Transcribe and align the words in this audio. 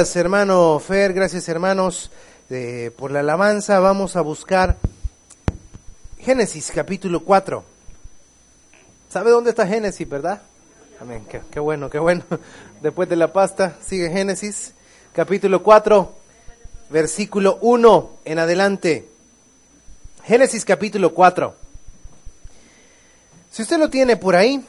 Gracias 0.00 0.16
hermano 0.16 0.80
Fer, 0.80 1.12
gracias 1.12 1.46
hermanos 1.50 2.10
eh, 2.48 2.90
por 2.96 3.10
la 3.10 3.20
alabanza. 3.20 3.80
Vamos 3.80 4.16
a 4.16 4.22
buscar 4.22 4.78
Génesis 6.18 6.72
capítulo 6.74 7.20
4. 7.20 7.62
¿Sabe 9.10 9.30
dónde 9.30 9.50
está 9.50 9.66
Génesis, 9.66 10.08
verdad? 10.08 10.40
Amén, 11.02 11.26
qué, 11.28 11.42
qué 11.50 11.60
bueno, 11.60 11.90
qué 11.90 11.98
bueno. 11.98 12.22
Después 12.80 13.10
de 13.10 13.16
la 13.16 13.30
pasta 13.34 13.76
sigue 13.82 14.08
Génesis 14.08 14.72
capítulo 15.12 15.62
4, 15.62 16.14
versículo 16.88 17.58
1 17.60 18.10
en 18.24 18.38
adelante. 18.38 19.06
Génesis 20.24 20.64
capítulo 20.64 21.12
4. 21.12 21.54
Si 23.50 23.60
usted 23.60 23.78
lo 23.78 23.90
tiene 23.90 24.16
por 24.16 24.34
ahí, 24.34 24.64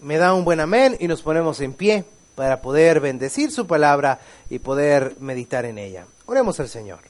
me 0.00 0.16
da 0.16 0.34
un 0.34 0.44
buen 0.44 0.58
amén 0.58 0.96
y 0.98 1.06
nos 1.06 1.22
ponemos 1.22 1.60
en 1.60 1.74
pie 1.74 2.04
para 2.38 2.62
poder 2.62 3.00
bendecir 3.00 3.50
su 3.50 3.66
palabra 3.66 4.20
y 4.48 4.60
poder 4.60 5.16
meditar 5.18 5.64
en 5.64 5.76
ella. 5.76 6.06
Oremos 6.24 6.60
al 6.60 6.68
Señor. 6.68 7.00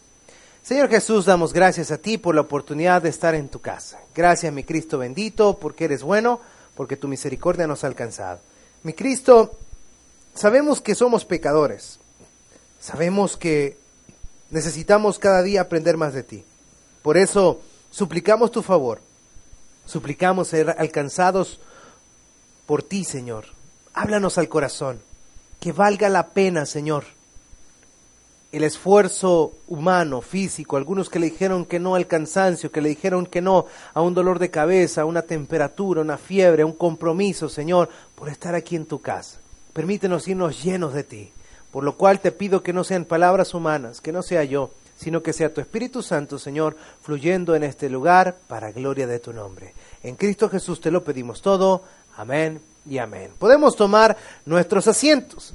Señor 0.62 0.88
Jesús, 0.88 1.26
damos 1.26 1.52
gracias 1.52 1.90
a 1.90 1.98
ti 1.98 2.16
por 2.16 2.34
la 2.34 2.40
oportunidad 2.40 3.02
de 3.02 3.10
estar 3.10 3.34
en 3.34 3.50
tu 3.50 3.60
casa. 3.60 4.00
Gracias, 4.14 4.50
mi 4.54 4.64
Cristo 4.64 4.96
bendito, 4.96 5.58
porque 5.58 5.84
eres 5.84 6.02
bueno, 6.02 6.40
porque 6.74 6.96
tu 6.96 7.08
misericordia 7.08 7.66
nos 7.66 7.84
ha 7.84 7.88
alcanzado. 7.88 8.40
Mi 8.82 8.94
Cristo, 8.94 9.58
sabemos 10.34 10.80
que 10.80 10.94
somos 10.94 11.26
pecadores. 11.26 12.00
Sabemos 12.80 13.36
que 13.36 13.76
necesitamos 14.48 15.18
cada 15.18 15.42
día 15.42 15.60
aprender 15.60 15.98
más 15.98 16.14
de 16.14 16.22
ti. 16.22 16.42
Por 17.02 17.18
eso 17.18 17.60
suplicamos 17.90 18.50
tu 18.50 18.62
favor. 18.62 19.02
Suplicamos 19.84 20.48
ser 20.48 20.74
alcanzados 20.78 21.60
por 22.64 22.82
ti, 22.82 23.04
Señor. 23.04 23.44
Háblanos 23.92 24.38
al 24.38 24.48
corazón 24.48 25.06
que 25.60 25.72
valga 25.72 26.08
la 26.08 26.28
pena, 26.28 26.66
Señor, 26.66 27.04
el 28.50 28.64
esfuerzo 28.64 29.52
humano, 29.66 30.22
físico, 30.22 30.76
algunos 30.76 31.10
que 31.10 31.18
le 31.18 31.30
dijeron 31.30 31.66
que 31.66 31.78
no 31.78 31.94
al 31.94 32.06
cansancio, 32.06 32.72
que 32.72 32.80
le 32.80 32.88
dijeron 32.88 33.26
que 33.26 33.42
no 33.42 33.66
a 33.92 34.00
un 34.00 34.14
dolor 34.14 34.38
de 34.38 34.50
cabeza, 34.50 35.02
a 35.02 35.04
una 35.04 35.22
temperatura, 35.22 36.00
una 36.00 36.16
fiebre, 36.16 36.62
a 36.62 36.66
un 36.66 36.72
compromiso, 36.72 37.48
Señor, 37.48 37.90
por 38.14 38.28
estar 38.28 38.54
aquí 38.54 38.76
en 38.76 38.86
tu 38.86 39.00
casa. 39.00 39.38
Permítenos 39.74 40.26
irnos 40.28 40.62
llenos 40.62 40.94
de 40.94 41.04
ti, 41.04 41.32
por 41.70 41.84
lo 41.84 41.96
cual 41.96 42.20
te 42.20 42.32
pido 42.32 42.62
que 42.62 42.72
no 42.72 42.84
sean 42.84 43.04
palabras 43.04 43.52
humanas, 43.52 44.00
que 44.00 44.12
no 44.12 44.22
sea 44.22 44.44
yo, 44.44 44.70
sino 44.96 45.22
que 45.22 45.34
sea 45.34 45.52
tu 45.52 45.60
Espíritu 45.60 46.02
Santo, 46.02 46.38
Señor, 46.38 46.76
fluyendo 47.02 47.54
en 47.54 47.64
este 47.64 47.90
lugar 47.90 48.38
para 48.48 48.72
gloria 48.72 49.06
de 49.06 49.18
tu 49.18 49.32
nombre. 49.32 49.74
En 50.02 50.16
Cristo 50.16 50.48
Jesús 50.48 50.80
te 50.80 50.90
lo 50.90 51.04
pedimos 51.04 51.42
todo. 51.42 51.82
Amén 52.16 52.67
y 52.88 52.98
amén. 52.98 53.30
Podemos 53.38 53.76
tomar 53.76 54.16
nuestros 54.44 54.86
asientos. 54.88 55.54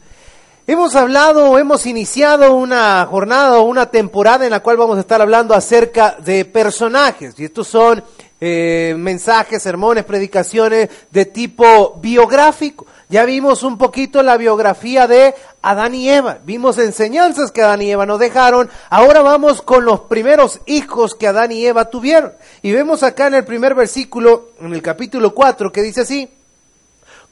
Hemos 0.66 0.96
hablado, 0.96 1.60
hemos 1.60 1.86
iniciado 1.86 2.56
una 2.56 3.06
jornada 3.06 3.58
o 3.58 3.64
una 3.64 3.88
temporada 3.88 4.46
en 4.46 4.52
la 4.52 4.62
cual 4.62 4.78
vamos 4.78 4.98
a 4.98 5.02
estar 5.02 5.22
hablando 5.22 5.54
acerca 5.54 6.16
de 6.24 6.46
personajes. 6.46 7.38
Y 7.38 7.44
estos 7.44 7.68
son 7.68 8.02
eh, 8.40 8.96
mensajes, 8.98 9.62
sermones, 9.62 10.06
predicaciones 10.06 10.90
de 11.12 11.26
tipo 11.26 12.00
biográfico. 12.02 12.86
Ya 13.10 13.26
vimos 13.26 13.64
un 13.64 13.78
poquito 13.78 14.24
la 14.24 14.38
biografía 14.38 15.06
de 15.06 15.36
Adán 15.62 15.96
y 15.96 16.10
Eva. 16.10 16.40
Vimos 16.46 16.78
enseñanzas 16.78 17.52
que 17.52 17.62
Adán 17.62 17.82
y 17.82 17.92
Eva 17.92 18.06
nos 18.06 18.20
dejaron. 18.20 18.70
Ahora 18.90 19.22
vamos 19.22 19.62
con 19.62 19.84
los 19.84 20.02
primeros 20.02 20.62
hijos 20.66 21.14
que 21.14 21.28
Adán 21.28 21.52
y 21.52 21.66
Eva 21.66 21.90
tuvieron. 21.90 22.34
Y 22.62 22.72
vemos 22.72 23.04
acá 23.04 23.28
en 23.28 23.34
el 23.34 23.44
primer 23.44 23.76
versículo, 23.76 24.52
en 24.62 24.74
el 24.74 24.82
capítulo 24.82 25.34
4, 25.34 25.74
que 25.74 25.82
dice 25.82 26.02
así. 26.02 26.30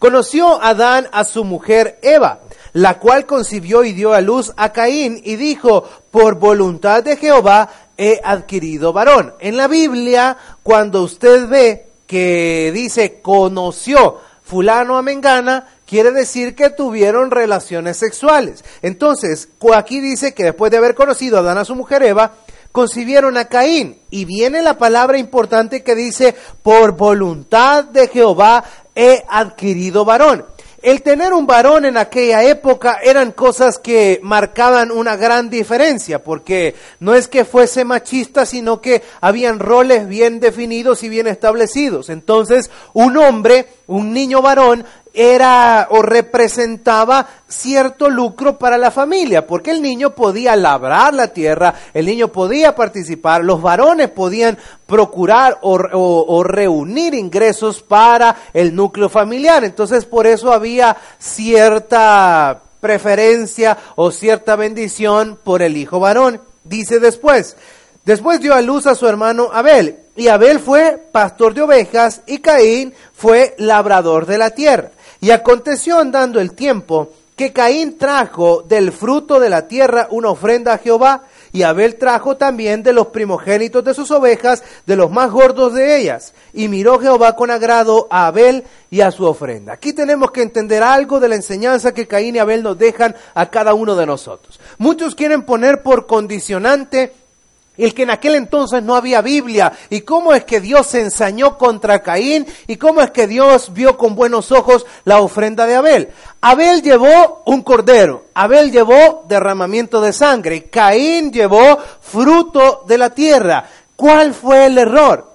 Conoció 0.01 0.59
Adán 0.63 1.07
a 1.11 1.23
su 1.23 1.43
mujer 1.43 1.99
Eva, 2.01 2.39
la 2.73 2.97
cual 2.97 3.27
concibió 3.27 3.83
y 3.83 3.93
dio 3.93 4.15
a 4.15 4.21
luz 4.21 4.51
a 4.57 4.73
Caín 4.73 5.21
y 5.23 5.35
dijo, 5.35 5.87
por 6.09 6.39
voluntad 6.39 7.03
de 7.03 7.17
Jehová 7.17 7.69
he 7.97 8.19
adquirido 8.23 8.93
varón. 8.93 9.35
En 9.39 9.57
la 9.57 9.67
Biblia, 9.67 10.37
cuando 10.63 11.03
usted 11.03 11.47
ve 11.47 11.89
que 12.07 12.71
dice 12.73 13.21
conoció 13.21 14.17
fulano 14.41 14.97
a 14.97 15.03
Mengana, 15.03 15.67
quiere 15.85 16.09
decir 16.09 16.55
que 16.55 16.71
tuvieron 16.71 17.29
relaciones 17.29 17.97
sexuales. 17.97 18.65
Entonces, 18.81 19.49
aquí 19.75 19.99
dice 19.99 20.33
que 20.33 20.45
después 20.45 20.71
de 20.71 20.77
haber 20.77 20.95
conocido 20.95 21.37
a 21.37 21.41
Adán 21.41 21.59
a 21.59 21.65
su 21.65 21.75
mujer 21.75 22.01
Eva, 22.01 22.33
concibieron 22.71 23.37
a 23.37 23.45
Caín. 23.45 23.99
Y 24.09 24.25
viene 24.25 24.61
la 24.61 24.77
palabra 24.77 25.17
importante 25.17 25.83
que 25.83 25.95
dice, 25.95 26.35
por 26.63 26.93
voluntad 26.93 27.85
de 27.85 28.07
Jehová 28.07 28.63
he 28.95 29.23
adquirido 29.27 30.05
varón. 30.05 30.45
El 30.81 31.03
tener 31.03 31.31
un 31.33 31.45
varón 31.45 31.85
en 31.85 31.95
aquella 31.95 32.43
época 32.43 32.99
eran 33.03 33.33
cosas 33.33 33.77
que 33.77 34.19
marcaban 34.23 34.89
una 34.89 35.15
gran 35.15 35.51
diferencia, 35.51 36.23
porque 36.23 36.73
no 36.99 37.13
es 37.13 37.27
que 37.27 37.45
fuese 37.45 37.85
machista, 37.85 38.47
sino 38.47 38.81
que 38.81 39.03
habían 39.21 39.59
roles 39.59 40.07
bien 40.07 40.39
definidos 40.39 41.03
y 41.03 41.09
bien 41.09 41.27
establecidos. 41.27 42.09
Entonces, 42.09 42.71
un 42.93 43.15
hombre, 43.17 43.67
un 43.91 44.13
niño 44.13 44.41
varón, 44.41 44.85
era 45.13 45.87
o 45.91 46.01
representaba 46.01 47.27
cierto 47.47 48.09
lucro 48.09 48.57
para 48.57 48.77
la 48.77 48.91
familia, 48.91 49.45
porque 49.45 49.71
el 49.71 49.81
niño 49.81 50.11
podía 50.11 50.55
labrar 50.55 51.13
la 51.13 51.27
tierra, 51.27 51.73
el 51.93 52.05
niño 52.05 52.29
podía 52.29 52.75
participar, 52.75 53.43
los 53.43 53.61
varones 53.61 54.09
podían 54.09 54.57
procurar 54.85 55.59
o, 55.61 56.43
reunir 56.43 57.13
ingresos 57.13 57.81
para 57.81 58.35
el 58.53 58.73
núcleo 58.73 59.09
familiar. 59.09 59.63
Entonces 59.63 60.05
por 60.05 60.27
eso 60.27 60.53
había 60.53 60.95
cierta 61.19 62.61
preferencia 62.79 63.77
o 63.95 64.11
cierta 64.11 64.55
bendición 64.55 65.37
por 65.43 65.61
el 65.61 65.75
hijo 65.75 65.99
varón. 65.99 66.41
Dice 66.63 66.99
después, 66.99 67.57
después 68.05 68.39
dio 68.39 68.53
a 68.53 68.61
luz 68.61 68.87
a 68.87 68.95
su 68.95 69.07
hermano 69.07 69.49
Abel, 69.51 70.00
y 70.15 70.27
Abel 70.27 70.59
fue 70.59 71.01
pastor 71.11 71.53
de 71.53 71.61
ovejas 71.61 72.21
y 72.27 72.39
Caín 72.39 72.93
fue 73.13 73.55
labrador 73.57 74.25
de 74.25 74.37
la 74.37 74.51
tierra. 74.51 74.91
Y 75.19 75.31
aconteció 75.31 75.99
andando 75.99 76.39
el 76.39 76.53
tiempo 76.53 77.09
que 77.35 77.53
Caín 77.53 77.97
trajo 77.97 78.61
del 78.61 78.91
fruto 78.91 79.39
de 79.39 79.49
la 79.49 79.67
tierra 79.67 80.07
una 80.11 80.29
ofrenda 80.29 80.73
a 80.73 80.77
Jehová, 80.77 81.23
y 81.53 81.63
Abel 81.63 81.95
trajo 81.95 82.37
también 82.37 82.83
de 82.83 82.93
los 82.93 83.07
primogénitos 83.07 83.83
de 83.83 83.93
sus 83.93 84.11
ovejas, 84.11 84.63
de 84.85 84.95
los 84.95 85.09
más 85.11 85.31
gordos 85.31 85.73
de 85.73 85.97
ellas. 85.97 86.33
Y 86.53 86.67
miró 86.67 86.99
Jehová 86.99 87.35
con 87.35 87.51
agrado 87.51 88.07
a 88.09 88.27
Abel 88.27 88.63
y 88.89 89.01
a 89.01 89.11
su 89.11 89.25
ofrenda. 89.25 89.73
Aquí 89.73 89.91
tenemos 89.91 90.31
que 90.31 90.43
entender 90.43 90.83
algo 90.83 91.19
de 91.19 91.29
la 91.29 91.35
enseñanza 91.35 91.93
que 91.93 92.07
Caín 92.07 92.35
y 92.35 92.39
Abel 92.39 92.63
nos 92.63 92.77
dejan 92.77 93.15
a 93.33 93.49
cada 93.49 93.73
uno 93.73 93.95
de 93.95 94.05
nosotros. 94.05 94.59
Muchos 94.77 95.15
quieren 95.15 95.43
poner 95.43 95.81
por 95.81 96.05
condicionante 96.05 97.11
el 97.77 97.93
que 97.93 98.03
en 98.03 98.09
aquel 98.09 98.35
entonces 98.35 98.83
no 98.83 98.95
había 98.95 99.21
Biblia, 99.21 99.71
y 99.89 100.01
cómo 100.01 100.33
es 100.33 100.43
que 100.43 100.59
Dios 100.59 100.87
se 100.87 101.01
ensañó 101.01 101.57
contra 101.57 102.03
Caín, 102.03 102.45
y 102.67 102.77
cómo 102.77 103.01
es 103.01 103.11
que 103.11 103.27
Dios 103.27 103.73
vio 103.73 103.97
con 103.97 104.15
buenos 104.15 104.51
ojos 104.51 104.85
la 105.05 105.19
ofrenda 105.19 105.65
de 105.65 105.75
Abel. 105.75 106.09
Abel 106.41 106.81
llevó 106.81 107.43
un 107.45 107.61
cordero, 107.61 108.25
Abel 108.33 108.71
llevó 108.71 109.25
derramamiento 109.27 110.01
de 110.01 110.13
sangre, 110.13 110.65
Caín 110.65 111.31
llevó 111.31 111.79
fruto 112.01 112.83
de 112.87 112.97
la 112.97 113.09
tierra. 113.11 113.65
¿Cuál 113.95 114.33
fue 114.33 114.65
el 114.65 114.77
error? 114.77 115.31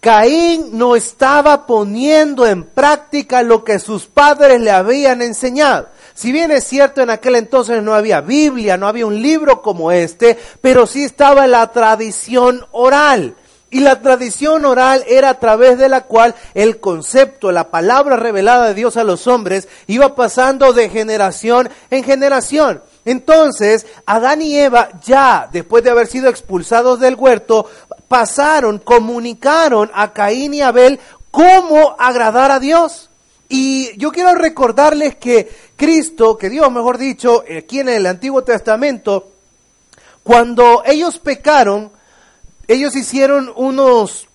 Caín 0.00 0.78
no 0.78 0.94
estaba 0.94 1.66
poniendo 1.66 2.46
en 2.46 2.62
práctica 2.62 3.42
lo 3.42 3.64
que 3.64 3.80
sus 3.80 4.06
padres 4.06 4.60
le 4.60 4.70
habían 4.70 5.20
enseñado. 5.20 5.88
Si 6.16 6.32
bien 6.32 6.50
es 6.50 6.64
cierto, 6.64 7.02
en 7.02 7.10
aquel 7.10 7.34
entonces 7.34 7.82
no 7.82 7.94
había 7.94 8.22
Biblia, 8.22 8.78
no 8.78 8.88
había 8.88 9.04
un 9.04 9.20
libro 9.20 9.60
como 9.60 9.92
este, 9.92 10.38
pero 10.62 10.86
sí 10.86 11.04
estaba 11.04 11.46
la 11.46 11.70
tradición 11.72 12.66
oral. 12.72 13.36
Y 13.68 13.80
la 13.80 14.00
tradición 14.00 14.64
oral 14.64 15.04
era 15.06 15.28
a 15.28 15.38
través 15.38 15.76
de 15.76 15.90
la 15.90 16.04
cual 16.04 16.34
el 16.54 16.80
concepto, 16.80 17.52
la 17.52 17.70
palabra 17.70 18.16
revelada 18.16 18.68
de 18.68 18.74
Dios 18.74 18.96
a 18.96 19.04
los 19.04 19.26
hombres 19.26 19.68
iba 19.88 20.14
pasando 20.14 20.72
de 20.72 20.88
generación 20.88 21.68
en 21.90 22.02
generación. 22.02 22.82
Entonces, 23.04 23.86
Adán 24.06 24.40
y 24.40 24.56
Eva 24.56 24.88
ya, 25.04 25.50
después 25.52 25.84
de 25.84 25.90
haber 25.90 26.06
sido 26.06 26.30
expulsados 26.30 26.98
del 26.98 27.16
huerto, 27.16 27.68
pasaron, 28.08 28.78
comunicaron 28.78 29.90
a 29.92 30.14
Caín 30.14 30.54
y 30.54 30.62
Abel 30.62 30.98
cómo 31.30 31.94
agradar 31.98 32.50
a 32.52 32.58
Dios. 32.58 33.10
Y 33.48 33.96
yo 33.96 34.10
quiero 34.10 34.34
recordarles 34.34 35.16
que 35.16 35.48
Cristo, 35.76 36.36
que 36.36 36.48
Dios, 36.48 36.70
mejor 36.72 36.98
dicho, 36.98 37.44
aquí 37.56 37.80
en 37.80 37.90
el 37.90 38.06
Antiguo 38.06 38.42
Testamento, 38.42 39.28
cuando 40.22 40.82
ellos 40.84 41.18
pecaron, 41.18 41.92
ellos 42.66 42.96
hicieron 42.96 43.52
unos, 43.54 44.26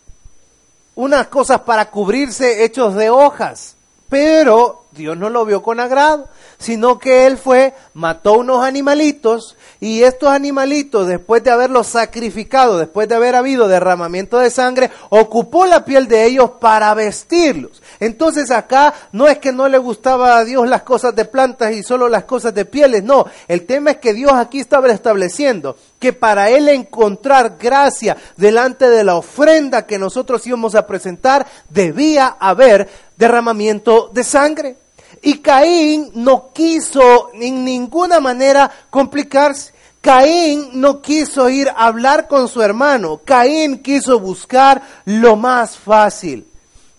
unas 0.96 1.28
cosas 1.28 1.62
para 1.62 1.90
cubrirse 1.90 2.64
hechos 2.64 2.96
de 2.96 3.10
hojas. 3.10 3.76
Pero 4.08 4.86
Dios 4.92 5.18
no 5.18 5.30
lo 5.30 5.46
vio 5.46 5.64
con 5.64 5.80
agrado, 5.80 6.28
sino 6.58 7.00
que 7.00 7.26
él 7.26 7.38
fue, 7.38 7.74
mató 7.94 8.34
unos 8.34 8.64
animalitos 8.64 9.58
y 9.81 10.04
estos 10.04 10.30
animalitos, 10.30 11.07
después 11.07 11.44
de 11.44 11.50
haberlos 11.50 11.88
sacrificado, 11.88 12.78
después 12.78 13.10
de 13.10 13.16
haber 13.16 13.36
habido 13.36 13.68
derramamiento 13.68 14.38
de 14.38 14.51
sangre, 14.51 14.92
ocupó 15.10 15.66
la 15.66 15.83
piel 15.83 16.07
de 16.07 16.24
ellos 16.24 16.51
para 16.62 16.94
vestirlos. 16.94 17.81
Entonces 18.00 18.51
acá 18.51 18.94
no 19.12 19.28
es 19.28 19.39
que 19.39 19.51
no 19.51 19.68
le 19.68 19.80
gustaba 19.80 20.38
a 20.38 20.45
Dios 20.45 20.69
las 20.69 20.83
cosas 20.83 21.16
de 21.16 21.25
plantas 21.25 21.74
y 21.74 21.81
solo 21.81 22.10
las 22.10 22.25
cosas 22.25 22.54
de 22.54 22.66
pieles, 22.66 23.04
no. 23.04 23.25
El 23.48 23.66
tema 23.66 23.89
es 23.89 23.98
que 23.98 24.13
Dios 24.13 24.33
aquí 24.33 24.60
estaba 24.60 24.88
estableciendo 24.92 25.75
que 25.98 26.13
para 26.13 26.51
él 26.51 26.69
encontrar 26.69 27.57
gracia 27.60 28.16
delante 28.38 28.88
de 28.88 29.04
la 29.04 29.16
ofrenda 29.16 29.88
que 29.88 29.98
nosotros 29.98 30.45
íbamos 30.45 30.75
a 30.75 30.86
presentar, 30.86 31.48
debía 31.69 32.27
haber 32.39 32.88
derramamiento 33.18 34.12
de 34.13 34.24
sangre. 34.24 34.75
Y 35.22 35.40
Caín 35.40 36.12
no 36.16 36.52
quiso 36.52 37.30
en 37.34 37.64
ninguna 37.64 38.20
manera 38.20 38.72
complicarse. 38.90 39.74
Caín 40.02 40.70
no 40.74 41.02
quiso 41.02 41.48
ir 41.50 41.70
a 41.70 41.86
hablar 41.86 42.28
con 42.28 42.48
su 42.48 42.62
hermano. 42.62 43.22
Caín 43.24 43.84
quiso 43.84 44.20
buscar 44.20 44.82
lo 45.06 45.36
más 45.36 45.78
fácil. 45.78 46.48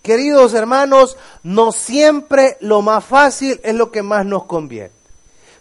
Queridos 0.03 0.55
hermanos, 0.55 1.17
no 1.43 1.73
siempre 1.73 2.57
lo 2.61 2.81
más 2.83 3.05
fácil 3.05 3.61
es 3.65 3.75
lo 3.75 3.91
que 3.91 4.03
más 4.03 4.25
nos 4.25 4.45
conviene. 4.45 4.91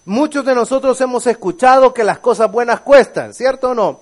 Muchos 0.05 0.43
de 0.45 0.55
nosotros 0.55 0.99
hemos 1.01 1.27
escuchado 1.27 1.93
que 1.93 2.03
las 2.03 2.19
cosas 2.19 2.51
buenas 2.51 2.81
cuestan, 2.81 3.33
¿cierto 3.33 3.69
o 3.69 3.75
no? 3.75 3.99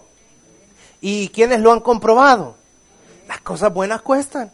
¿Y 1.02 1.30
quiénes 1.30 1.60
lo 1.60 1.74
han 1.74 1.82
comprobado? 1.82 2.56
Las 3.28 3.42
cosas 3.42 3.74
buenas 3.74 4.02
cuestan. 4.02 4.52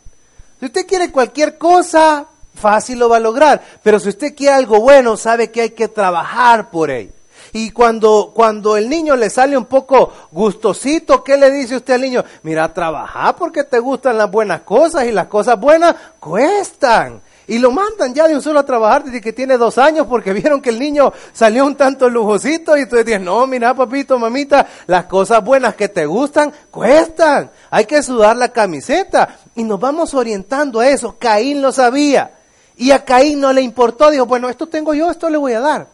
Si 0.60 0.66
usted 0.66 0.88
quiere 0.88 1.12
cualquier 1.12 1.58
cosa, 1.58 2.28
fácil 2.56 3.00
lo 3.00 3.10
va 3.10 3.18
a 3.18 3.20
lograr. 3.22 3.62
Pero 3.84 4.00
si 4.00 4.10
usted 4.10 4.36
quiere 4.36 4.56
algo 4.56 4.80
bueno, 4.82 5.18
sabe 5.18 5.52
que 5.52 5.62
hay 5.62 5.70
que 5.72 5.88
trabajar 5.88 6.72
por 6.72 6.90
ello. 6.90 7.12
Y 7.54 7.72
cuando, 7.72 8.32
cuando 8.34 8.76
el 8.76 8.90
niño 8.90 9.16
le 9.16 9.30
sale 9.30 9.58
un 9.58 9.66
poco 9.66 10.12
gustosito, 10.32 11.24
¿qué 11.24 11.38
le 11.38 11.52
dice 11.52 11.78
usted 11.78 11.94
al 11.94 12.02
niño? 12.02 12.24
Mira, 12.44 12.74
trabaja 12.74 13.36
porque 13.36 13.64
te 13.64 13.80
gustan 13.80 14.18
las 14.18 14.30
buenas 14.30 14.62
cosas 14.62 15.06
y 15.06 15.12
las 15.12 15.28
cosas 15.28 15.60
buenas 15.60 15.96
cuestan. 16.20 17.22
Y 17.48 17.60
lo 17.60 17.72
mandan 17.72 18.14
ya 18.14 18.28
de 18.28 18.36
un 18.36 18.42
solo 18.42 18.60
a 18.60 18.66
trabajar 18.66 19.04
desde 19.04 19.22
que 19.22 19.32
tiene 19.32 19.58
dos 19.58 19.78
años 19.78 20.08
porque 20.08 20.34
vieron 20.34 20.62
que 20.62 20.72
el 20.72 20.80
niño 20.80 21.14
salió 21.32 21.66
un 21.66 21.76
tanto 21.76 22.10
lujosito 22.10 22.76
y 22.76 22.82
entonces 22.82 23.06
dicen, 23.06 23.24
no, 23.24 23.46
mira 23.48 23.74
papito, 23.74 24.18
mamita, 24.18 24.68
las 24.88 25.06
cosas 25.06 25.44
buenas 25.44 25.76
que 25.76 25.88
te 25.88 26.06
gustan 26.06 26.52
cuestan. 26.72 27.52
Hay 27.70 27.86
que 27.86 28.02
sudar 28.02 28.36
la 28.36 28.50
camiseta. 28.50 29.38
Y 29.56 29.64
nos 29.64 29.80
vamos 29.80 30.14
orientando 30.14 30.80
a 30.80 30.90
eso. 30.90 31.18
Caín 31.18 31.62
lo 31.62 31.72
sabía. 31.72 32.35
Y 32.78 32.92
a 32.92 33.06
Caín 33.06 33.40
no 33.40 33.54
le 33.54 33.62
importó, 33.62 34.12
dijo, 34.12 34.26
bueno, 34.26 34.50
esto 34.50 34.68
tengo 34.68 34.94
yo, 34.94 35.10
esto 35.10 35.30
le 35.30 35.38
voy 35.38 35.54
a 35.54 35.60
dar. 35.60 35.88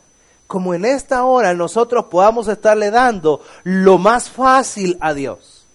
Como 0.48 0.74
en 0.74 0.86
esta 0.86 1.24
hora 1.24 1.54
nosotros 1.54 2.06
podamos 2.06 2.48
estarle 2.48 2.92
dando 2.92 3.42
lo 3.64 3.98
más 3.98 4.30
fácil 4.30 4.98
a 5.00 5.14
Dios. 5.14 5.66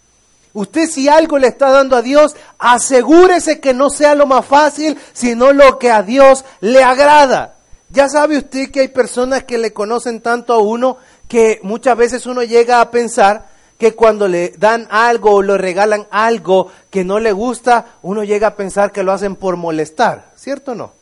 Usted 0.53 0.88
si 0.88 1.08
algo 1.08 1.38
le 1.38 1.49
está 1.49 1.70
dando 1.70 1.97
a 1.97 2.03
Dios, 2.03 2.35
asegúrese 2.58 3.61
que 3.61 3.75
no 3.75 3.91
sea 3.91 4.14
lo 4.14 4.26
más 4.26 4.44
fácil, 4.47 4.99
sino 5.12 5.53
lo 5.53 5.79
que 5.79 5.91
a 5.91 6.03
Dios 6.03 6.44
le 6.61 6.82
agrada. 6.82 7.56
Ya 7.91 8.09
sabe 8.09 8.38
usted 8.38 8.70
que 8.70 8.81
hay 8.81 8.88
personas 8.88 9.44
que 9.44 9.59
le 9.59 9.73
conocen 9.73 10.20
tanto 10.20 10.55
a 10.55 10.59
uno 10.59 10.97
que 11.29 11.61
muchas 11.62 11.97
veces 11.97 12.26
uno 12.26 12.43
llega 12.43 12.81
a 12.81 12.91
pensar 12.91 13.49
que 13.79 13.94
cuando 13.94 14.29
le 14.29 14.55
dan 14.56 14.88
algo 14.91 15.35
o 15.35 15.43
le 15.43 15.59
regalan 15.59 16.06
algo 16.11 16.70
que 16.91 17.05
no 17.05 17.19
le 17.20 17.32
gusta, 17.32 17.99
uno 18.02 18.25
llega 18.25 18.49
a 18.49 18.56
pensar 18.56 18.93
que 18.93 19.02
lo 19.02 19.12
hacen 19.12 19.37
por 19.37 19.56
molestar, 19.56 20.32
¿cierto 20.37 20.73
o 20.73 20.75
no? 20.75 20.95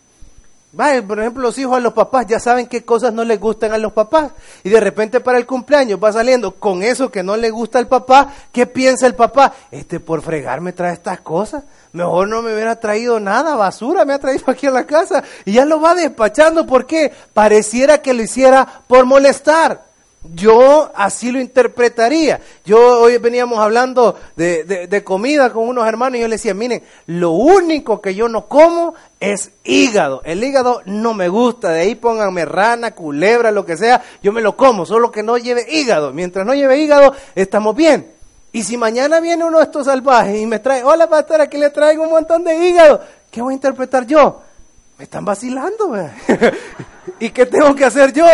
Por 1.06 1.21
ejemplo, 1.21 1.43
los 1.43 1.56
hijos 1.59 1.76
a 1.76 1.81
los 1.81 1.93
papás 1.93 2.26
ya 2.26 2.41
saben 2.41 2.67
qué 2.67 2.85
cosas 2.85 3.12
no 3.12 3.25
les 3.25 3.38
gustan 3.38 3.73
a 3.73 3.79
los 3.79 3.93
papás. 3.93 4.32
Y 4.62 4.71
de 4.71 4.81
repente 4.81 5.21
para 5.21 5.38
el 5.38 5.47
cumpleaños 5.47 6.00
va 6.03 6.12
saliendo 6.12 6.53
con 6.53 6.82
eso 6.82 7.11
que 7.11 7.23
no 7.23 7.37
le 7.37 7.50
gusta 7.50 7.79
al 7.79 7.87
papá. 7.87 8.32
¿Qué 8.53 8.67
piensa 8.67 9.06
el 9.06 9.15
papá? 9.15 9.53
Este 9.71 10.00
por 10.00 10.23
fregar 10.23 10.61
me 10.61 10.73
trae 10.73 10.93
estas 10.93 11.21
cosas. 11.21 11.65
Mejor 11.93 12.29
no 12.29 12.43
me 12.43 12.53
hubiera 12.53 12.81
traído 12.81 13.21
nada, 13.21 13.55
basura 13.55 14.05
me 14.05 14.15
ha 14.15 14.19
traído 14.19 14.44
aquí 14.50 14.67
a 14.67 14.71
la 14.71 14.85
casa. 14.85 15.23
Y 15.44 15.53
ya 15.53 15.65
lo 15.65 15.81
va 15.81 15.94
despachando 15.94 16.67
porque 16.67 17.12
pareciera 17.32 17.99
que 17.99 18.15
lo 18.15 18.23
hiciera 18.23 18.82
por 18.87 19.06
molestar. 19.06 19.84
Yo 20.32 20.91
así 20.94 21.31
lo 21.31 21.38
interpretaría. 21.38 22.41
Yo 22.65 23.00
hoy 23.00 23.19
veníamos 23.19 23.59
hablando 23.59 24.19
de, 24.37 24.65
de, 24.65 25.05
comida 25.05 25.53
con 25.53 25.69
unos 25.69 25.87
hermanos 25.87 26.17
y 26.17 26.23
yo 26.23 26.29
les 26.29 26.41
decía, 26.41 26.55
miren, 26.55 26.82
lo 27.06 27.32
único 27.32 28.00
que 28.00 28.15
yo 28.15 28.26
no 28.29 28.47
como 28.47 28.94
es 29.21 29.50
hígado. 29.65 30.23
El 30.25 30.43
hígado 30.43 30.81
no 30.87 31.12
me 31.12 31.29
gusta, 31.29 31.71
de 31.71 31.82
ahí 31.82 31.94
pónganme 31.94 32.47
rana, 32.47 32.94
culebra, 32.94 33.50
lo 33.50 33.67
que 33.67 33.76
sea, 33.76 34.03
yo 34.23 34.32
me 34.32 34.41
lo 34.41 34.56
como, 34.56 34.87
solo 34.87 35.11
que 35.11 35.23
no 35.23 35.37
lleve 35.37 35.67
hígado. 35.71 36.11
Mientras 36.15 36.47
no 36.47 36.55
lleve 36.55 36.79
hígado, 36.79 37.15
estamos 37.35 37.76
bien. 37.76 38.11
Y 38.50 38.62
si 38.62 38.79
mañana 38.79 39.21
viene 39.21 39.44
uno 39.44 39.59
de 39.59 39.65
estos 39.65 39.87
salvajes 39.87 40.41
y 40.41 40.47
me 40.47 40.59
trae, 40.59 40.82
hola 40.85 41.06
pastor, 41.06 41.43
aquí 41.43 41.59
le 41.59 41.69
traigo 41.69 42.03
un 42.03 42.11
montón 42.11 42.44
de 42.44 42.67
hígado, 42.67 43.00
¿qué 43.31 43.43
voy 43.43 43.53
a 43.53 43.56
interpretar 43.56 44.06
yo? 44.06 44.41
Me 44.97 45.05
están 45.05 45.25
vacilando, 45.25 45.93
¿y 47.19 47.31
qué 47.31 47.44
tengo 47.44 47.75
que 47.75 47.85
hacer 47.85 48.12
yo? 48.12 48.25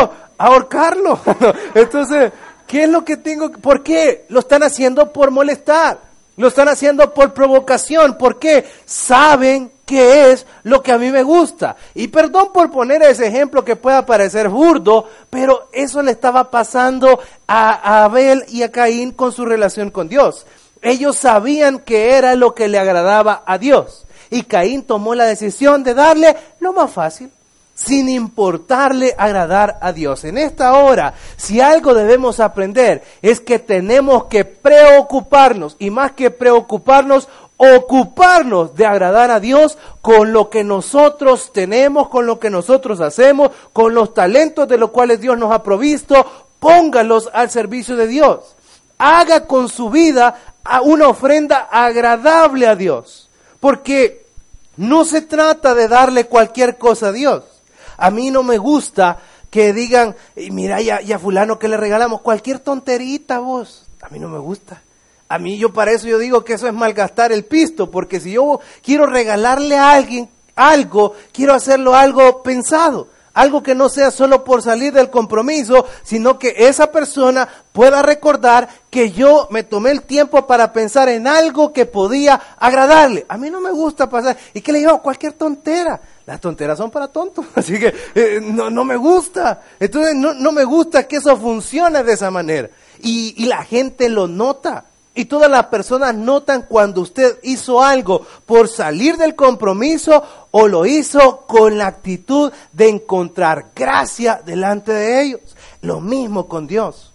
Ahorcarlo. 0.41 1.21
Entonces, 1.75 2.33
¿qué 2.67 2.85
es 2.85 2.89
lo 2.89 3.05
que 3.05 3.19
tengo? 3.19 3.53
¿Por 3.53 3.83
qué? 3.83 4.25
Lo 4.29 4.41
están 4.41 4.63
haciendo 4.63 5.13
por 5.13 5.31
molestar. 5.31 6.01
Lo 6.37 6.49
están 6.49 6.69
haciendo 6.69 7.13
por 7.13 7.35
provocación. 7.35 8.17
¿Por 8.17 8.39
qué? 8.39 8.65
Saben 8.87 9.71
qué 9.85 10.33
es 10.33 10.47
lo 10.63 10.83
que 10.83 10.93
a 10.93 10.99
mí 10.99 11.11
me 11.11 11.23
gusta. 11.23 11.77
Y 11.95 12.09
perdón 12.09 12.53
por 12.55 12.71
poner 12.71 13.03
ese 13.03 13.27
ejemplo 13.27 13.65
que 13.65 13.77
pueda 13.77 14.07
parecer 14.07 14.49
burdo, 14.49 15.07
pero 15.29 15.69
eso 15.73 16.03
le 16.03 16.13
estaba 16.13 16.51
pasando 16.51 17.21
a 17.47 18.05
Abel 18.05 18.45
y 18.49 18.63
a 18.63 18.73
Caín 18.73 19.13
con 19.13 19.33
su 19.33 19.45
relación 19.45 19.91
con 19.91 20.09
Dios. 20.09 20.47
Ellos 20.81 21.17
sabían 21.17 21.81
que 21.81 22.13
era 22.13 22.35
lo 22.35 22.55
que 22.55 22.69
le 22.69 22.79
agradaba 22.79 23.43
a 23.45 23.59
Dios. 23.59 24.07
Y 24.31 24.45
Caín 24.45 24.85
tomó 24.85 25.15
la 25.15 25.27
decisión 25.27 25.85
de 25.85 25.93
darle 25.93 26.35
lo 26.61 26.73
más 26.73 26.91
fácil 26.91 27.31
sin 27.85 28.11
importarle 28.11 29.15
agradar 29.17 29.79
a 29.81 29.93
Dios. 29.93 30.25
En 30.25 30.37
esta 30.37 30.75
hora, 30.75 31.15
si 31.37 31.63
algo 31.63 31.95
debemos 31.95 32.39
aprender, 32.39 33.03
es 33.23 33.41
que 33.41 33.59
tenemos 33.59 34.25
que 34.25 34.45
preocuparnos, 34.45 35.77
y 35.79 35.89
más 35.89 36.13
que 36.13 36.31
preocuparnos, 36.31 37.29
ocuparnos 37.57 38.75
de 38.75 38.85
agradar 38.85 39.31
a 39.31 39.41
Dios 39.41 39.79
con 40.03 40.33
lo 40.33 40.51
que 40.51 40.63
nosotros 40.63 41.53
tenemos, 41.55 42.09
con 42.09 42.27
lo 42.27 42.39
que 42.39 42.51
nosotros 42.51 43.01
hacemos, 43.01 43.51
con 43.73 43.95
los 43.95 44.13
talentos 44.13 44.69
de 44.69 44.77
los 44.77 44.91
cuales 44.91 45.21
Dios 45.21 45.39
nos 45.39 45.53
ha 45.53 45.63
provisto, 45.63 46.27
póngalos 46.59 47.31
al 47.33 47.49
servicio 47.49 47.97
de 47.97 48.09
Dios. 48.09 48.57
Haga 48.99 49.47
con 49.47 49.71
su 49.71 49.89
vida 49.89 50.39
una 50.85 51.09
ofrenda 51.09 51.69
agradable 51.71 52.67
a 52.67 52.77
Dios, 52.77 53.31
porque 53.59 54.27
no 54.77 55.07
se 55.07 55.23
trata 55.23 55.75
de 55.75 55.89
darle 55.89 56.27
cualquier 56.27 56.77
cosa 56.77 57.09
a 57.09 57.13
Dios. 57.13 57.45
A 58.01 58.11
mí 58.11 58.31
no 58.31 58.43
me 58.43 58.59
gusta 58.59 59.19
que 59.51 59.73
digan, 59.73 60.17
mira, 60.51 60.81
ya, 60.81 61.01
ya 61.01 61.19
fulano 61.19 61.59
que 61.59 61.69
le 61.69 61.77
regalamos 61.77 62.23
cualquier 62.23 62.59
tonterita 62.59 63.39
vos. 63.41 63.87
A 64.01 64.09
mí 64.09 64.19
no 64.19 64.29
me 64.29 64.39
gusta. 64.39 64.83
A 65.29 65.39
mí 65.39 65.59
yo 65.59 65.73
para 65.73 65.93
eso 65.93 66.09
yo 66.09 66.19
digo 66.19 66.45
que 66.45 66.55
eso 66.55 66.67
es 66.67 66.75
malgastar 66.75 67.31
el 67.31 67.45
pisto, 67.45 67.91
porque 67.91 68.19
si 68.19 68.33
yo 68.33 68.59
quiero 68.83 69.07
regalarle 69.07 69.77
a 69.77 69.93
alguien 69.93 70.29
algo, 70.57 71.15
quiero 71.33 71.55
hacerlo 71.55 71.95
algo 71.95 72.43
pensado. 72.43 73.09
Algo 73.33 73.63
que 73.63 73.77
no 73.77 73.89
sea 73.89 74.11
solo 74.11 74.43
por 74.43 74.61
salir 74.61 74.93
del 74.93 75.09
compromiso, 75.09 75.87
sino 76.03 76.37
que 76.37 76.53
esa 76.59 76.91
persona 76.91 77.49
pueda 77.73 78.03
recordar 78.03 78.69
que 78.91 79.13
yo 79.13 79.47
me 79.51 79.63
tomé 79.63 79.93
el 79.93 80.03
tiempo 80.03 80.49
para 80.49 80.73
pensar 80.73 81.09
en 81.09 81.29
algo 81.29 81.73
que 81.73 81.87
podía 81.87 82.41
agradarle. 82.59 83.25
A 83.29 83.39
mí 83.39 83.51
no 83.51 83.61
me 83.61 83.71
gusta 83.71 84.11
pasar. 84.11 84.37
¿Y 84.53 84.61
que 84.61 84.73
le 84.73 84.81
digo? 84.81 85.01
Cualquier 85.01 85.35
tontera. 85.35 86.01
Las 86.31 86.41
tonteras 86.41 86.79
son 86.79 86.93
para 86.93 87.09
tontos. 87.09 87.45
Así 87.57 87.77
que 87.77 87.93
eh, 88.15 88.41
no, 88.41 88.85
me 88.85 88.95
gusta. 88.95 89.63
Entonces 89.81 90.15
no, 90.15 90.33
no, 90.33 90.53
me 90.53 90.63
gusta 90.63 91.09
que 91.09 91.17
eso 91.17 91.37
funcione 91.37 92.05
de 92.05 92.13
esa 92.13 92.31
manera. 92.31 92.71
Y, 93.01 93.35
y 93.37 93.47
la 93.47 93.65
gente 93.65 94.09
lo 94.09 94.29
nota. 94.29 94.85
Y 95.13 95.25
todas 95.25 95.51
las 95.51 95.67
personas 95.67 96.15
notan 96.15 96.67
cuando 96.69 97.01
usted 97.01 97.41
hizo 97.43 97.83
algo 97.83 98.25
por 98.47 98.69
salir 98.69 99.17
del 99.17 99.35
compromiso 99.35 100.23
o 100.53 100.69
lo 100.69 100.87
hizo 100.87 101.39
con 101.49 101.77
la 101.77 101.89
actitud 101.89 102.53
de 102.73 102.91
encontrar 102.91 103.73
gracia 103.75 104.41
delante 104.47 104.93
de 104.93 105.23
ellos. 105.23 105.41
Lo 105.83 106.01
mismo 106.01 106.47
con 106.47 106.69
Dios. 106.69 107.11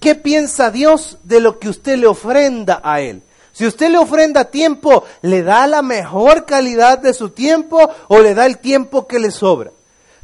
¿Qué 0.00 0.14
piensa 0.14 0.70
Dios 0.70 1.18
de 1.22 1.40
lo 1.40 1.58
que 1.58 1.68
usted 1.68 1.98
le 1.98 2.06
ofrenda 2.06 2.80
a 2.82 3.02
Él? 3.02 3.22
Si 3.54 3.64
usted 3.64 3.88
le 3.88 3.98
ofrenda 3.98 4.46
tiempo, 4.46 5.04
¿le 5.22 5.44
da 5.44 5.68
la 5.68 5.80
mejor 5.80 6.44
calidad 6.44 6.98
de 6.98 7.14
su 7.14 7.30
tiempo 7.30 7.88
o 8.08 8.18
le 8.18 8.34
da 8.34 8.46
el 8.46 8.58
tiempo 8.58 9.06
que 9.06 9.20
le 9.20 9.30
sobra? 9.30 9.70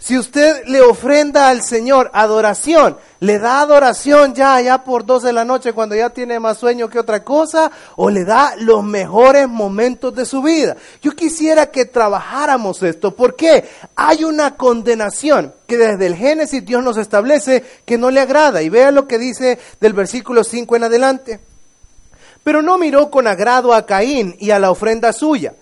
Si 0.01 0.19
usted 0.19 0.65
le 0.67 0.81
ofrenda 0.81 1.49
al 1.49 1.63
Señor 1.63 2.11
adoración, 2.13 2.97
le 3.21 3.39
da 3.39 3.61
adoración 3.61 4.35
ya 4.35 4.57
allá 4.57 4.83
por 4.83 5.07
dos 5.07 5.23
de 5.23 5.33
la 5.33 5.45
noche 5.45 5.75
cuando 5.75 5.95
ya 5.95 6.11
tiene 6.11 6.41
más 6.41 6.59
sueño 6.59 6.89
que 6.89 6.99
otra 6.99 7.23
cosa, 7.23 7.71
o 7.95 8.11
le 8.11 8.25
da 8.25 8.55
los 8.57 8.83
mejores 8.83 9.47
momentos 9.47 10.13
de 10.13 10.25
su 10.25 10.43
vida. 10.43 10.77
Yo 11.01 11.13
quisiera 11.13 11.71
que 11.71 11.85
trabajáramos 11.85 12.83
esto, 12.83 13.15
porque 13.15 13.69
hay 13.95 14.25
una 14.25 14.57
condenación 14.57 15.55
que 15.69 15.77
desde 15.77 16.07
el 16.07 16.17
Génesis 16.17 16.65
Dios 16.65 16.83
nos 16.83 16.97
establece 16.97 17.63
que 17.85 17.97
no 17.97 18.11
le 18.11 18.21
agrada. 18.21 18.63
Y 18.63 18.71
vea 18.71 18.91
lo 18.91 19.07
que 19.07 19.19
dice 19.19 19.61
del 19.81 19.93
versículo 19.93 20.43
5 20.43 20.75
en 20.75 20.85
adelante. 20.85 21.50
Pero 22.51 22.63
no 22.63 22.79
miró 22.79 23.13
con 23.13 23.29
agrado 23.29 23.73
a 23.73 23.87
Caín 23.87 24.35
y 24.41 24.51
a 24.51 24.59
la 24.59 24.73
ofrenda 24.73 25.13
suya 25.13 25.55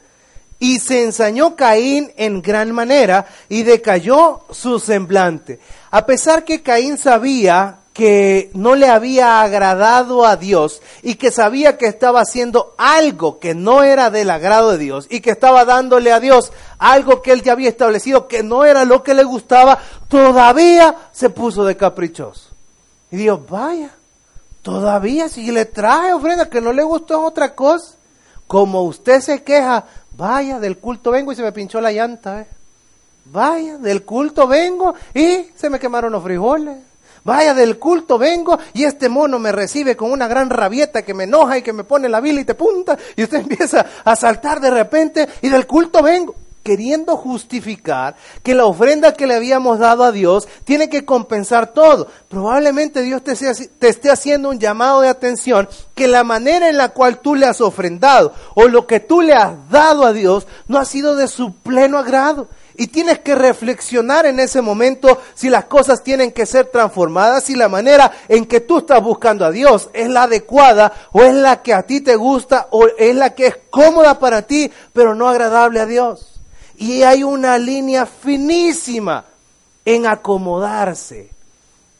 y 0.59 0.79
se 0.79 1.05
ensañó 1.05 1.55
Caín 1.55 2.15
en 2.17 2.41
gran 2.41 2.73
manera 2.73 3.27
y 3.51 3.63
decayó 3.63 4.41
su 4.51 4.81
semblante. 4.81 5.61
A 5.91 6.07
pesar 6.07 6.47
que 6.47 6.63
Caín 6.63 6.97
sabía 6.97 7.81
que 7.93 8.51
no 8.55 8.75
le 8.75 8.89
había 8.89 9.43
agradado 9.43 10.25
a 10.25 10.37
Dios 10.37 10.81
y 11.03 11.17
que 11.17 11.31
sabía 11.31 11.77
que 11.77 11.85
estaba 11.85 12.23
haciendo 12.23 12.75
algo 12.79 13.39
que 13.39 13.55
no 13.55 13.83
era 13.83 14.09
del 14.09 14.31
agrado 14.31 14.71
de 14.71 14.79
Dios 14.79 15.09
y 15.11 15.21
que 15.21 15.33
estaba 15.33 15.67
dándole 15.67 16.11
a 16.11 16.21
Dios 16.21 16.55
algo 16.79 17.21
que 17.21 17.33
él 17.33 17.43
ya 17.43 17.53
había 17.53 17.69
establecido 17.69 18.29
que 18.29 18.43
no 18.43 18.65
era 18.65 18.87
lo 18.87 19.03
que 19.03 19.13
le 19.13 19.25
gustaba, 19.25 19.79
todavía 20.09 20.97
se 21.13 21.29
puso 21.29 21.67
de 21.67 21.77
caprichoso. 21.77 22.49
Y 23.11 23.19
Dios, 23.19 23.41
vaya, 23.47 23.98
todavía 24.69 25.31
si 25.31 25.51
le 25.51 25.65
traje 25.65 26.13
ofrenda 26.13 26.51
que 26.51 26.61
no 26.61 26.75
le 26.75 26.83
gustó 26.83 27.25
otra 27.25 27.55
cosa, 27.55 27.97
como 28.47 28.83
usted 28.83 29.21
se 29.23 29.43
queja, 29.43 29.87
Vaya, 30.13 30.59
del 30.59 30.79
culto 30.79 31.13
vengo 31.13 31.31
y 31.33 31.37
se 31.37 31.43
me 31.43 31.53
pinchó 31.53 31.81
la 31.81 31.93
llanta. 31.93 32.41
Eh. 32.41 32.47
Vaya, 33.27 33.79
del 33.79 34.05
culto 34.05 34.49
vengo 34.49 34.95
y 35.15 35.47
se 35.55 35.71
me 35.71 35.79
quemaron 35.79 36.13
los 36.13 36.23
frijoles. 36.23 36.77
Vaya, 37.25 37.55
del 37.55 37.79
culto 37.79 38.19
vengo 38.19 38.59
y 38.75 38.85
este 38.85 39.09
mono 39.09 39.39
me 39.39 39.53
recibe 39.53 39.97
con 39.97 40.11
una 40.11 40.27
gran 40.27 40.51
rabieta 40.51 41.03
que 41.03 41.15
me 41.15 41.25
enoja 41.25 41.59
y 41.59 41.63
que 41.63 41.73
me 41.73 41.85
pone 41.85 42.09
la 42.09 42.21
vila 42.21 42.41
y 42.41 42.45
te 42.45 42.55
punta 42.55 42.99
y 43.17 43.23
usted 43.23 43.39
empieza 43.43 43.87
a 44.05 44.17
saltar 44.17 44.61
de 44.61 44.71
repente 44.71 45.29
y 45.41 45.49
del 45.49 45.67
culto 45.67 46.03
vengo 46.03 46.35
queriendo 46.69 47.17
justificar 47.17 48.15
que 48.43 48.55
la 48.55 48.67
ofrenda 48.67 49.15
que 49.15 49.27
le 49.27 49.35
habíamos 49.35 49.79
dado 49.79 50.05
a 50.05 50.13
Dios 50.13 50.47
tiene 50.65 50.91
que 50.91 51.07
compensar 51.07 51.73
todo. 51.73 52.09
Probablemente 52.29 53.01
Dios 53.01 53.23
te, 53.25 53.33
esté 53.89 54.11
haciendo 54.11 54.51
un 54.51 54.59
llamado 54.59 55.01
de 55.01 55.09
atención 55.09 55.67
que 55.95 56.07
la 56.07 56.25
manera 56.25 56.69
en 56.69 56.77
la 56.77 56.91
cual 56.91 57.21
tú 57.21 57.35
le 57.35 57.47
has 57.47 57.63
ofrendado 57.63 58.35
o 58.55 58.69
lo 58.69 58.87
que 58.87 59.01
tú 59.01 59.23
le 59.23 59.33
has 59.33 59.55
dado 59.71 60.05
a 60.05 60.13
Dios 60.13 60.47
no 60.67 60.79
ha 60.79 60.85
sido 60.85 61.17
de 61.17 61.27
su 61.27 61.55
pleno 61.55 61.97
agrado. 61.97 62.49
Y 62.77 62.89
tienes 62.89 63.21
que 63.21 63.35
reflexionar 63.35 64.27
en 64.27 64.39
ese 64.39 64.61
momento 64.61 65.23
si 65.35 65.49
las 65.49 65.65
cosas 65.65 66.03
tienen 66.05 66.33
que 66.33 66.45
ser 66.45 66.67
transformadas, 66.67 67.45
si 67.45 67.57
la 67.57 67.71
manera 67.71 68.13
en 68.29 68.45
que 68.45 68.61
tú 68.61 68.79
estás 68.79 69.03
buscando 69.03 69.47
a 69.47 69.51
Dios 69.51 69.89
es 69.95 70.11
la 70.11 70.25
adecuada 70.25 70.93
o 71.13 71.23
es 71.23 71.35
la 71.35 71.63
que 71.63 71.73
a 71.73 71.85
ti 71.85 72.03
te 72.03 72.15
gusta 72.15 72.69
o 72.73 72.87
es 72.99 73.17
la 73.17 73.35
que 73.35 73.47
es 73.47 73.57
cómoda 73.71 74.19
para 74.19 74.43
ti, 74.43 74.71
pero 74.93 75.15
no 75.15 75.29
agradable 75.29 75.81
a 75.81 75.87
Dios. 75.87 76.38
Y 76.79 77.03
hay 77.03 77.25
una 77.25 77.59
línea 77.59 78.07
finísima 78.07 79.25
en 79.85 80.07
acomodarse, 80.07 81.29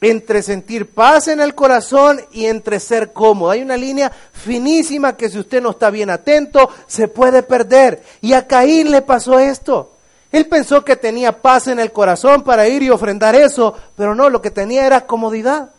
entre 0.01 0.43
sentir 0.43 0.91
paz 0.91 1.29
en 1.29 1.41
el 1.41 1.55
corazón 1.55 2.21
y 2.33 2.47
entre 2.47 2.79
ser 2.79 3.13
cómodo. 3.13 3.51
Hay 3.51 3.63
una 3.63 3.77
línea 3.77 4.13
finísima 4.33 5.17
que 5.17 5.29
si 5.29 5.39
usted 5.39 5.61
no 5.61 5.71
está 5.71 5.91
bien 5.91 6.11
atento, 6.11 6.71
se 6.87 7.09
puede 7.09 7.43
perder. 7.43 8.03
Y 8.21 8.35
a 8.35 8.47
Caín 8.47 8.91
le 8.93 9.03
pasó 9.03 9.39
esto. 9.39 9.93
Él 10.31 10.47
pensó 10.47 10.85
que 10.85 10.95
tenía 10.95 11.43
paz 11.43 11.67
en 11.67 11.81
el 11.81 11.91
corazón 11.91 12.43
para 12.43 12.69
ir 12.69 12.83
y 12.83 12.91
ofrendar 12.91 13.35
eso, 13.35 13.75
pero 13.97 14.15
no, 14.15 14.31
lo 14.31 14.41
que 14.41 14.51
tenía 14.51 14.87
era 14.87 15.07
comodidad. 15.07 15.71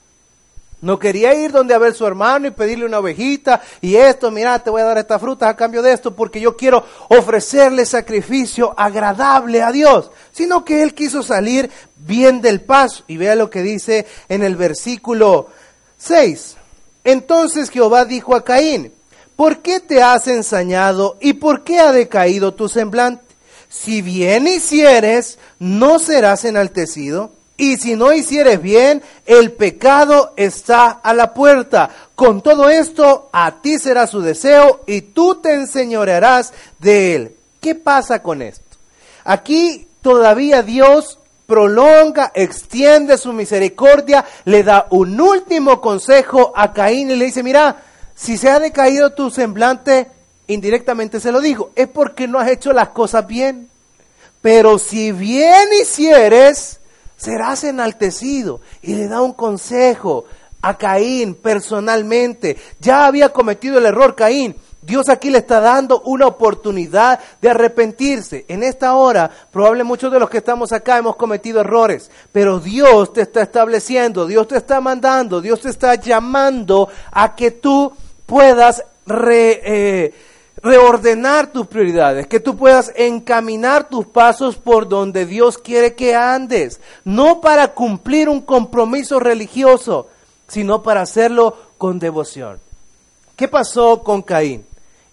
No 0.81 0.97
quería 0.97 1.33
ir 1.33 1.51
donde 1.51 1.73
a 1.73 1.77
ver 1.77 1.93
su 1.93 2.05
hermano 2.07 2.47
y 2.47 2.51
pedirle 2.51 2.85
una 2.85 2.99
ovejita 2.99 3.61
y 3.81 3.97
esto, 3.97 4.31
mira, 4.31 4.59
te 4.59 4.69
voy 4.69 4.81
a 4.81 4.85
dar 4.85 4.97
esta 4.97 5.19
fruta 5.19 5.49
a 5.49 5.55
cambio 5.55 5.81
de 5.81 5.91
esto 5.91 6.15
porque 6.15 6.39
yo 6.39 6.55
quiero 6.55 6.85
ofrecerle 7.09 7.85
sacrificio 7.85 8.73
agradable 8.77 9.61
a 9.61 9.73
Dios, 9.73 10.09
sino 10.31 10.63
que 10.63 10.81
él 10.81 10.93
quiso 10.93 11.21
salir 11.21 11.69
bien 11.97 12.39
del 12.39 12.61
paso. 12.61 13.03
Y 13.07 13.17
vea 13.17 13.35
lo 13.35 13.49
que 13.49 13.61
dice 13.61 14.07
en 14.29 14.41
el 14.41 14.55
versículo 14.55 15.49
6. 15.97 16.55
Entonces 17.03 17.69
Jehová 17.69 18.05
dijo 18.05 18.33
a 18.33 18.45
Caín, 18.45 18.93
¿por 19.35 19.59
qué 19.59 19.81
te 19.81 20.01
has 20.01 20.29
ensañado 20.29 21.17
y 21.19 21.33
por 21.33 21.65
qué 21.65 21.79
ha 21.79 21.91
decaído 21.91 22.53
tu 22.53 22.69
semblante? 22.69 23.23
Si 23.67 24.01
bien 24.01 24.47
hicieres, 24.47 25.39
no 25.59 25.99
serás 25.99 26.45
enaltecido 26.45 27.33
y 27.59 27.75
si 27.75 27.97
no 27.97 28.13
hicieres 28.13 28.61
bien, 28.61 29.03
el 29.25 29.51
pecado 29.51 30.33
está 30.37 30.91
a 30.91 31.13
la 31.13 31.33
puerta. 31.33 31.89
Con 32.15 32.41
todo 32.41 32.69
esto, 32.69 33.29
a 33.33 33.61
ti 33.61 33.77
será 33.77 34.07
su 34.07 34.21
deseo 34.21 34.79
y 34.87 35.01
tú 35.01 35.35
te 35.35 35.53
enseñorearás 35.55 36.53
de 36.79 37.15
él. 37.15 37.35
¿Qué 37.59 37.75
pasa 37.75 38.23
con 38.23 38.41
esto? 38.41 38.77
Aquí 39.25 39.89
todavía 40.01 40.63
Dios 40.63 41.19
prolonga, 41.47 42.31
extiende 42.33 43.17
su 43.17 43.33
misericordia, 43.33 44.23
le 44.45 44.63
da 44.63 44.87
un 44.91 45.19
último 45.19 45.81
consejo 45.81 46.53
a 46.55 46.71
Caín 46.71 47.11
y 47.11 47.17
le 47.17 47.25
dice, 47.25 47.43
mira, 47.43 47.83
si 48.15 48.37
se 48.37 48.49
ha 48.49 48.61
decaído 48.61 49.11
tu 49.11 49.31
semblante, 49.31 50.07
indirectamente 50.47 51.19
se 51.19 51.33
lo 51.33 51.41
dijo, 51.41 51.71
es 51.75 51.89
porque 51.89 52.25
no 52.25 52.39
has 52.39 52.47
hecho 52.47 52.71
las 52.71 52.89
cosas 52.89 53.27
bien. 53.27 53.67
Pero 54.41 54.79
si 54.79 55.11
bien 55.11 55.67
hicieres, 55.81 56.78
serás 57.19 57.63
enaltecido. 57.63 58.61
Y 58.81 58.95
le 58.95 59.07
da 59.07 59.21
un 59.21 59.33
consejo 59.33 60.25
a 60.61 60.77
Caín 60.77 61.35
personalmente. 61.35 62.57
Ya 62.79 63.05
había 63.05 63.29
cometido 63.29 63.77
el 63.77 63.85
error 63.85 64.15
Caín. 64.15 64.55
Dios 64.81 65.09
aquí 65.09 65.29
le 65.29 65.39
está 65.39 65.59
dando 65.59 66.01
una 66.01 66.25
oportunidad 66.25 67.19
de 67.41 67.49
arrepentirse. 67.49 68.45
En 68.47 68.63
esta 68.63 68.95
hora, 68.95 69.29
probablemente 69.51 69.89
muchos 69.89 70.11
de 70.11 70.19
los 70.19 70.29
que 70.29 70.37
estamos 70.37 70.71
acá 70.71 70.97
hemos 70.97 71.17
cometido 71.17 71.59
errores, 71.59 72.09
pero 72.31 72.59
Dios 72.59 73.11
te 73.11 73.21
está 73.21 73.41
estableciendo, 73.41 74.25
Dios 74.25 74.47
te 74.47 74.55
está 74.55 74.79
mandando, 74.79 75.41
Dios 75.41 75.59
te 75.59 75.69
está 75.69 75.95
llamando 75.95 76.87
a 77.11 77.35
que 77.35 77.51
tú 77.51 77.91
puedas 78.25 78.83
re, 79.05 79.61
eh, 79.65 80.13
reordenar 80.61 81.51
tus 81.51 81.67
prioridades, 81.67 82.27
que 82.27 82.39
tú 82.39 82.57
puedas 82.57 82.91
encaminar 82.95 83.89
tus 83.89 84.05
pasos 84.05 84.57
por 84.57 84.87
donde 84.87 85.25
Dios 85.25 85.57
quiere 85.57 85.95
que 85.95 86.15
andes, 86.15 86.79
no 87.03 87.41
para 87.41 87.69
cumplir 87.69 88.29
un 88.29 88.41
compromiso 88.41 89.19
religioso, 89.19 90.07
sino 90.47 90.83
para 90.83 91.01
hacerlo 91.01 91.57
con 91.77 91.99
devoción. 91.99 92.59
¿Qué 93.35 93.47
pasó 93.47 94.03
con 94.03 94.21
Caín? 94.21 94.65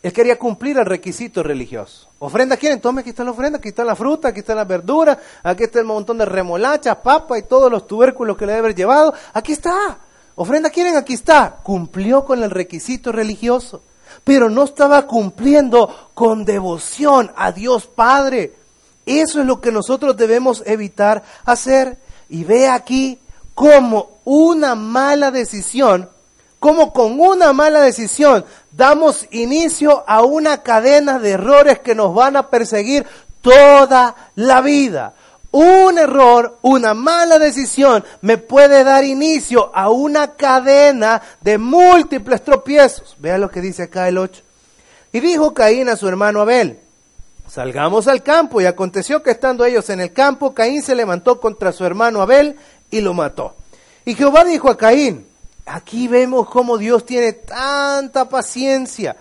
Él 0.03 0.12
quería 0.12 0.38
cumplir 0.38 0.79
el 0.79 0.87
requisito 0.87 1.43
religioso. 1.43 2.09
¿Ofrenda 2.19 2.57
quieren? 2.57 2.81
Tome, 2.81 3.00
aquí 3.00 3.11
está 3.11 3.25
la 3.25 3.33
ofrenda, 3.33 3.59
aquí 3.59 3.69
está 3.69 3.85
la 3.85 3.97
fruta, 3.97 4.29
aquí 4.29 4.41
está 4.41 4.55
la 4.55 4.65
verdura, 4.65 5.19
aquí 5.43 5.65
está 5.65 5.81
el 5.81 5.85
montón 5.85 6.19
de 6.19 6.25
remolachas, 6.25 6.97
papa 6.97 7.38
y 7.38 7.43
todos 7.43 7.71
los 7.71 7.87
tubérculos 7.87 8.37
que 8.37 8.47
le 8.47 8.53
debe 8.53 8.67
haber 8.67 8.76
llevado. 8.76 9.15
Aquí 9.33 9.53
está. 9.53 9.99
¿Ofrenda 10.37 10.71
quieren? 10.71 10.97
Aquí 10.97 11.15
está. 11.15 11.57
Cumplió 11.62 12.25
con 12.25 12.43
el 12.43 12.50
requisito 12.50 13.11
religioso 13.11 13.83
pero 14.25 14.51
no 14.51 14.65
estaba 14.65 15.07
cumpliendo 15.07 16.11
con 16.15 16.45
devoción 16.45 17.33
a 17.37 17.53
Dios 17.53 17.87
Padre. 17.87 18.55
Eso 19.05 19.41
es 19.41 19.47
lo 19.47 19.61
que 19.61 19.71
nosotros 19.71 20.17
debemos 20.17 20.63
evitar 20.67 21.23
hacer. 21.45 21.99
Y 22.29 22.45
ve 22.45 22.69
aquí 22.69 23.19
cómo 23.55 24.19
una 24.25 24.75
mala 24.75 25.31
decisión, 25.31 26.09
como 26.59 26.93
con 26.93 27.21
una 27.21 27.53
mala 27.53 27.81
decisión 27.81 28.45
damos 28.73 29.27
inicio 29.31 30.05
a 30.07 30.23
una 30.23 30.63
cadena 30.63 31.19
de 31.19 31.31
errores 31.31 31.79
que 31.79 31.95
nos 31.95 32.15
van 32.15 32.37
a 32.37 32.51
perseguir 32.51 33.07
toda 33.41 34.15
la 34.35 34.61
vida. 34.61 35.15
Un 35.59 35.97
error, 35.97 36.59
una 36.61 36.93
mala 36.93 37.39
decisión 37.39 38.05
me 38.21 38.37
puede 38.37 38.85
dar 38.85 39.05
inicio 39.05 39.75
a 39.75 39.89
una 39.89 40.35
cadena 40.35 41.23
de 41.41 41.57
múltiples 41.57 42.45
tropiezos. 42.45 43.17
Vea 43.19 43.39
lo 43.39 43.51
que 43.51 43.63
dice 43.63 43.85
acá 43.85 44.07
el 44.07 44.19
8. 44.19 44.43
Y 45.13 45.21
dijo 45.21 45.55
Caín 45.55 45.89
a 45.89 45.97
su 45.97 46.07
hermano 46.09 46.43
Abel, 46.43 46.79
salgamos 47.49 48.07
al 48.07 48.23
campo. 48.23 48.61
Y 48.61 48.67
aconteció 48.67 49.23
que 49.23 49.31
estando 49.31 49.65
ellos 49.65 49.89
en 49.89 50.01
el 50.01 50.13
campo, 50.13 50.53
Caín 50.53 50.83
se 50.83 50.95
levantó 50.95 51.41
contra 51.41 51.73
su 51.73 51.87
hermano 51.87 52.21
Abel 52.21 52.57
y 52.91 53.01
lo 53.01 53.15
mató. 53.15 53.55
Y 54.05 54.15
Jehová 54.15 54.45
dijo 54.45 54.69
a 54.69 54.77
Caín, 54.77 55.27
aquí 55.65 56.07
vemos 56.07 56.51
cómo 56.51 56.77
Dios 56.77 57.07
tiene 57.07 57.33
tanta 57.33 58.29
paciencia. 58.29 59.17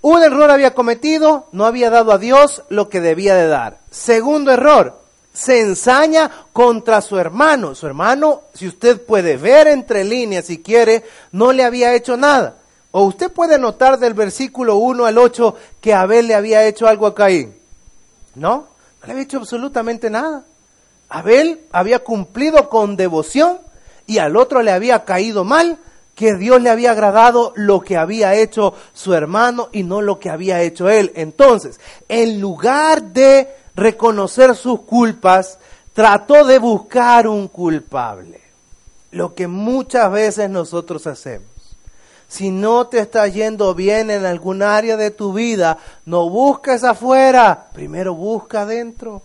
Un 0.00 0.22
error 0.22 0.50
había 0.50 0.72
cometido, 0.72 1.46
no 1.52 1.66
había 1.66 1.90
dado 1.90 2.10
a 2.10 2.16
Dios 2.16 2.62
lo 2.70 2.88
que 2.88 3.02
debía 3.02 3.34
de 3.34 3.48
dar. 3.48 3.80
Segundo 3.90 4.50
error, 4.50 5.03
se 5.34 5.60
ensaña 5.60 6.30
contra 6.52 7.02
su 7.02 7.18
hermano. 7.18 7.74
Su 7.74 7.86
hermano, 7.86 8.42
si 8.54 8.68
usted 8.68 9.04
puede 9.04 9.36
ver 9.36 9.66
entre 9.66 10.04
líneas 10.04 10.46
si 10.46 10.62
quiere, 10.62 11.04
no 11.32 11.52
le 11.52 11.64
había 11.64 11.94
hecho 11.94 12.16
nada. 12.16 12.56
O 12.92 13.02
usted 13.02 13.30
puede 13.30 13.58
notar 13.58 13.98
del 13.98 14.14
versículo 14.14 14.76
1 14.76 15.04
al 15.04 15.18
8 15.18 15.56
que 15.80 15.92
Abel 15.92 16.28
le 16.28 16.36
había 16.36 16.64
hecho 16.64 16.86
algo 16.86 17.08
a 17.08 17.14
Caín. 17.14 17.54
No, 18.36 18.68
no 19.00 19.06
le 19.06 19.12
había 19.12 19.24
hecho 19.24 19.38
absolutamente 19.38 20.08
nada. 20.08 20.44
Abel 21.08 21.62
había 21.72 21.98
cumplido 21.98 22.68
con 22.68 22.96
devoción 22.96 23.58
y 24.06 24.18
al 24.18 24.36
otro 24.36 24.62
le 24.62 24.70
había 24.70 25.04
caído 25.04 25.44
mal, 25.44 25.78
que 26.14 26.34
Dios 26.36 26.62
le 26.62 26.70
había 26.70 26.92
agradado 26.92 27.52
lo 27.56 27.80
que 27.80 27.96
había 27.96 28.36
hecho 28.36 28.74
su 28.92 29.14
hermano 29.14 29.68
y 29.72 29.82
no 29.82 30.00
lo 30.00 30.20
que 30.20 30.30
había 30.30 30.62
hecho 30.62 30.88
él. 30.88 31.10
Entonces, 31.16 31.80
en 32.08 32.40
lugar 32.40 33.02
de 33.02 33.48
reconocer 33.74 34.54
sus 34.54 34.80
culpas, 34.80 35.58
trató 35.92 36.44
de 36.44 36.58
buscar 36.58 37.26
un 37.28 37.48
culpable. 37.48 38.40
Lo 39.10 39.34
que 39.34 39.46
muchas 39.46 40.10
veces 40.10 40.50
nosotros 40.50 41.06
hacemos. 41.06 41.48
Si 42.28 42.50
no 42.50 42.88
te 42.88 42.98
está 42.98 43.28
yendo 43.28 43.74
bien 43.74 44.10
en 44.10 44.24
algún 44.24 44.62
área 44.62 44.96
de 44.96 45.10
tu 45.10 45.32
vida, 45.32 45.78
no 46.04 46.28
busques 46.28 46.82
afuera, 46.82 47.68
primero 47.72 48.14
busca 48.14 48.62
adentro. 48.62 49.22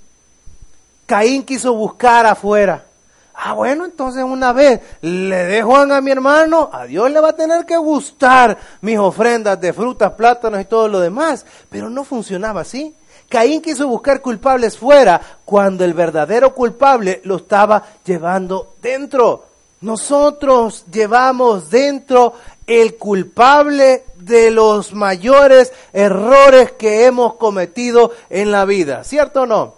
Caín 1.08 1.44
quiso 1.44 1.74
buscar 1.74 2.27
afuera. 2.27 2.86
Ah, 3.34 3.53
bueno, 3.53 3.86
entonces 3.86 4.24
una 4.24 4.51
vez 4.51 4.82
le 5.01 5.46
dejo 5.46 5.77
a 5.77 6.01
mi 6.01 6.12
hermano, 6.12 6.70
a 6.74 6.84
Dios 6.84 7.10
le 7.10 7.22
va 7.22 7.29
a 7.29 7.36
tener 7.36 7.65
que 7.65 7.77
gustar 7.77 8.58
mis 8.82 9.00
ofrendas 9.00 9.60
de 9.62 9.72
frutas, 9.72 10.12
plátanos 10.12 10.62
y 10.62 10.65
todo 10.65 10.89
lo 10.89 11.00
demás. 11.00 11.46
Pero 11.70 11.89
no 11.89 12.03
funcionaba 12.03 12.62
así. 12.62 12.94
Caín 13.29 13.62
quiso 13.62 13.88
buscar 13.88 14.21
culpables 14.21 14.77
fuera 14.77 15.21
cuando 15.45 15.86
el 15.86 15.93
verdadero 15.93 16.53
culpable 16.53 17.21
lo 17.24 17.38
estaba 17.38 17.83
llevando 18.03 18.74
dentro. 18.81 19.45
Nosotros 19.81 20.86
llevamos 20.91 21.69
dentro 21.69 22.33
el 22.65 22.95
culpable 22.98 24.03
de 24.17 24.51
los 24.51 24.93
mayores 24.93 25.71
errores 25.93 26.71
que 26.74 27.05
hemos 27.05 27.36
cometido 27.36 28.12
en 28.29 28.51
la 28.51 28.65
vida, 28.65 29.03
¿cierto 29.03 29.43
o 29.43 29.45
no? 29.45 29.75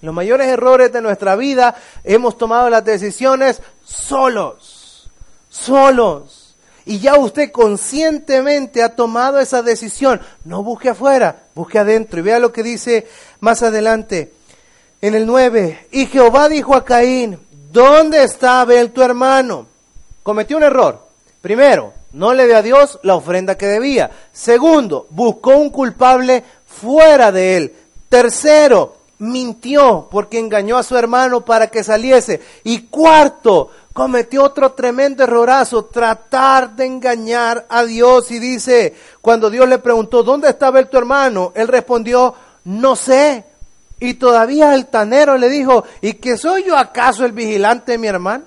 Los 0.00 0.14
mayores 0.14 0.46
errores 0.46 0.92
de 0.92 1.02
nuestra 1.02 1.34
vida 1.34 1.74
hemos 2.04 2.38
tomado 2.38 2.70
las 2.70 2.84
decisiones 2.84 3.60
solos, 3.84 5.10
solos. 5.50 6.37
Y 6.88 7.00
ya 7.00 7.18
usted 7.18 7.52
conscientemente 7.52 8.82
ha 8.82 8.96
tomado 8.96 9.38
esa 9.40 9.60
decisión. 9.60 10.22
No 10.46 10.62
busque 10.62 10.88
afuera, 10.88 11.42
busque 11.54 11.78
adentro. 11.78 12.18
Y 12.18 12.22
vea 12.22 12.38
lo 12.38 12.50
que 12.50 12.62
dice 12.62 13.06
más 13.40 13.62
adelante 13.62 14.32
en 15.02 15.14
el 15.14 15.26
9. 15.26 15.88
Y 15.92 16.06
Jehová 16.06 16.48
dijo 16.48 16.74
a 16.74 16.86
Caín, 16.86 17.38
¿dónde 17.70 18.22
está 18.22 18.62
Abel 18.62 18.90
tu 18.92 19.02
hermano? 19.02 19.66
Cometió 20.22 20.56
un 20.56 20.62
error. 20.62 21.06
Primero, 21.42 21.92
no 22.14 22.32
le 22.32 22.46
dio 22.46 22.56
a 22.56 22.62
Dios 22.62 22.98
la 23.02 23.16
ofrenda 23.16 23.58
que 23.58 23.66
debía. 23.66 24.10
Segundo, 24.32 25.08
buscó 25.10 25.58
un 25.58 25.68
culpable 25.68 26.42
fuera 26.64 27.30
de 27.30 27.58
él. 27.58 27.76
Tercero, 28.08 28.96
mintió 29.18 30.08
porque 30.10 30.38
engañó 30.38 30.78
a 30.78 30.82
su 30.82 30.96
hermano 30.96 31.44
para 31.44 31.66
que 31.66 31.84
saliese. 31.84 32.40
Y 32.64 32.84
cuarto, 32.84 33.72
cometió 33.98 34.44
otro 34.44 34.70
tremendo 34.74 35.24
errorazo, 35.24 35.86
tratar 35.86 36.76
de 36.76 36.86
engañar 36.86 37.66
a 37.68 37.82
Dios. 37.82 38.30
Y 38.30 38.38
dice, 38.38 38.94
cuando 39.20 39.50
Dios 39.50 39.68
le 39.68 39.78
preguntó, 39.78 40.22
¿dónde 40.22 40.48
estaba 40.48 40.78
el 40.78 40.88
tu 40.88 40.98
hermano? 40.98 41.52
Él 41.56 41.66
respondió, 41.66 42.32
no 42.62 42.94
sé. 42.94 43.44
Y 43.98 44.14
todavía 44.14 44.72
el 44.76 44.86
tanero 44.86 45.36
le 45.36 45.48
dijo, 45.48 45.82
¿y 46.00 46.12
que 46.14 46.36
soy 46.36 46.62
yo 46.62 46.78
acaso 46.78 47.24
el 47.24 47.32
vigilante 47.32 47.90
de 47.90 47.98
mi 47.98 48.06
hermano? 48.06 48.44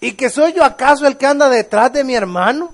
¿Y 0.00 0.12
que 0.12 0.30
soy 0.30 0.54
yo 0.54 0.64
acaso 0.64 1.06
el 1.06 1.18
que 1.18 1.26
anda 1.26 1.50
detrás 1.50 1.92
de 1.92 2.02
mi 2.02 2.14
hermano? 2.14 2.72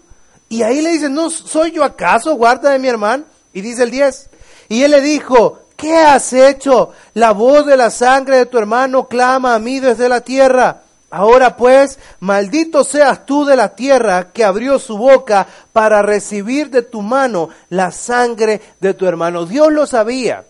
Y 0.48 0.62
ahí 0.62 0.80
le 0.80 0.90
dice, 0.90 1.08
¿no 1.08 1.30
soy 1.30 1.72
yo 1.72 1.82
acaso 1.82 2.36
guarda 2.36 2.70
de 2.70 2.78
mi 2.78 2.86
hermano? 2.86 3.24
Y 3.52 3.60
dice 3.60 3.82
el 3.82 3.90
10. 3.90 4.30
Y 4.68 4.84
él 4.84 4.92
le 4.92 5.00
dijo, 5.00 5.62
¿qué 5.76 5.96
has 5.96 6.32
hecho? 6.32 6.92
La 7.14 7.32
voz 7.32 7.66
de 7.66 7.76
la 7.76 7.90
sangre 7.90 8.36
de 8.36 8.46
tu 8.46 8.56
hermano 8.56 9.08
clama 9.08 9.56
a 9.56 9.58
mí 9.58 9.80
desde 9.80 10.08
la 10.08 10.20
tierra. 10.20 10.82
Ahora 11.10 11.56
pues, 11.56 11.98
maldito 12.20 12.84
seas 12.84 13.24
tú 13.24 13.46
de 13.46 13.56
la 13.56 13.74
tierra 13.74 14.30
que 14.30 14.44
abrió 14.44 14.78
su 14.78 14.98
boca 14.98 15.46
para 15.72 16.02
recibir 16.02 16.70
de 16.70 16.82
tu 16.82 17.00
mano 17.00 17.48
la 17.70 17.92
sangre 17.92 18.60
de 18.78 18.92
tu 18.92 19.06
hermano. 19.06 19.46
Dios 19.46 19.72
lo 19.72 19.86
sabía. 19.86 20.44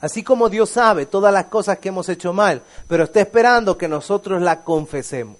Así 0.00 0.22
como 0.22 0.48
Dios 0.48 0.70
sabe 0.70 1.06
todas 1.06 1.32
las 1.32 1.46
cosas 1.46 1.78
que 1.78 1.88
hemos 1.88 2.08
hecho 2.08 2.32
mal, 2.32 2.62
pero 2.88 3.04
está 3.04 3.20
esperando 3.20 3.76
que 3.76 3.88
nosotros 3.88 4.40
la 4.40 4.62
confesemos. 4.62 5.36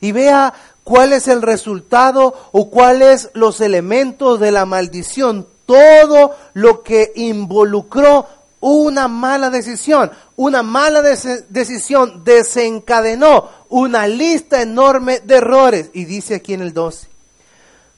Y 0.00 0.12
vea 0.12 0.52
cuál 0.82 1.12
es 1.12 1.28
el 1.28 1.42
resultado 1.42 2.34
o 2.52 2.70
cuáles 2.70 3.30
los 3.34 3.60
elementos 3.60 4.40
de 4.40 4.50
la 4.50 4.64
maldición. 4.64 5.46
Todo 5.66 6.34
lo 6.54 6.82
que 6.82 7.12
involucró 7.14 8.26
una 8.60 9.08
mala 9.08 9.50
decisión. 9.50 10.10
Una 10.40 10.62
mala 10.62 11.02
decisión 11.02 12.24
desencadenó 12.24 13.50
una 13.68 14.06
lista 14.06 14.62
enorme 14.62 15.20
de 15.20 15.36
errores. 15.36 15.90
Y 15.92 16.06
dice 16.06 16.36
aquí 16.36 16.54
en 16.54 16.62
el 16.62 16.72
12, 16.72 17.08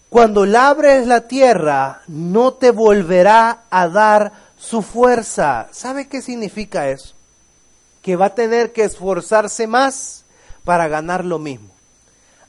cuando 0.08 0.44
labres 0.44 1.06
la 1.06 1.28
tierra, 1.28 2.02
no 2.08 2.54
te 2.54 2.72
volverá 2.72 3.62
a 3.70 3.86
dar 3.86 4.32
su 4.58 4.82
fuerza. 4.82 5.68
¿Sabe 5.70 6.08
qué 6.08 6.20
significa 6.20 6.88
eso? 6.88 7.14
Que 8.02 8.16
va 8.16 8.26
a 8.26 8.34
tener 8.34 8.72
que 8.72 8.82
esforzarse 8.82 9.68
más 9.68 10.24
para 10.64 10.88
ganar 10.88 11.24
lo 11.24 11.38
mismo. 11.38 11.68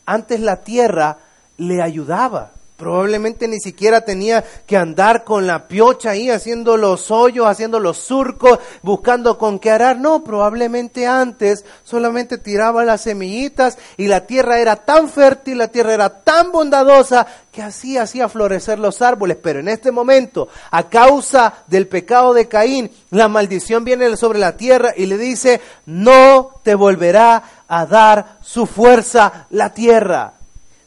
Antes 0.08 0.40
la 0.40 0.64
tierra 0.64 1.20
le 1.58 1.84
ayudaba. 1.84 2.50
Probablemente 2.84 3.48
ni 3.48 3.62
siquiera 3.62 4.02
tenía 4.02 4.44
que 4.68 4.76
andar 4.76 5.24
con 5.24 5.48
la 5.48 5.70
piocha 5.70 6.10
ahí 6.10 6.30
haciendo 6.30 6.76
los 6.76 7.12
hoyos, 7.12 7.48
haciendo 7.48 7.80
los 7.80 7.98
surcos, 7.98 8.60
buscando 8.82 9.38
con 9.38 9.58
qué 9.58 9.72
arar. 9.72 9.98
No, 9.98 10.22
probablemente 10.22 11.08
antes 11.08 11.64
solamente 11.86 12.38
tiraba 12.38 12.84
las 12.84 13.00
semillitas 13.00 13.78
y 13.96 14.08
la 14.08 14.28
tierra 14.28 14.60
era 14.60 14.76
tan 14.76 15.08
fértil, 15.08 15.60
la 15.60 15.70
tierra 15.70 15.94
era 15.94 16.10
tan 16.24 16.52
bondadosa 16.52 17.26
que 17.54 17.62
así 17.62 17.98
hacía 17.98 18.28
florecer 18.28 18.80
los 18.80 19.02
árboles. 19.02 19.38
Pero 19.42 19.62
en 19.62 19.70
este 19.70 19.94
momento, 19.94 20.50
a 20.70 20.90
causa 20.90 21.64
del 21.68 21.88
pecado 21.88 22.34
de 22.34 22.50
Caín, 22.50 22.92
la 23.12 23.30
maldición 23.30 23.86
viene 23.86 24.18
sobre 24.18 24.40
la 24.40 24.58
tierra 24.58 24.92
y 24.98 25.06
le 25.06 25.18
dice, 25.18 25.62
no 25.86 26.60
te 26.64 26.76
volverá 26.76 27.44
a 27.66 27.86
dar 27.86 28.40
su 28.42 28.66
fuerza 28.66 29.48
la 29.52 29.74
tierra. 29.74 30.34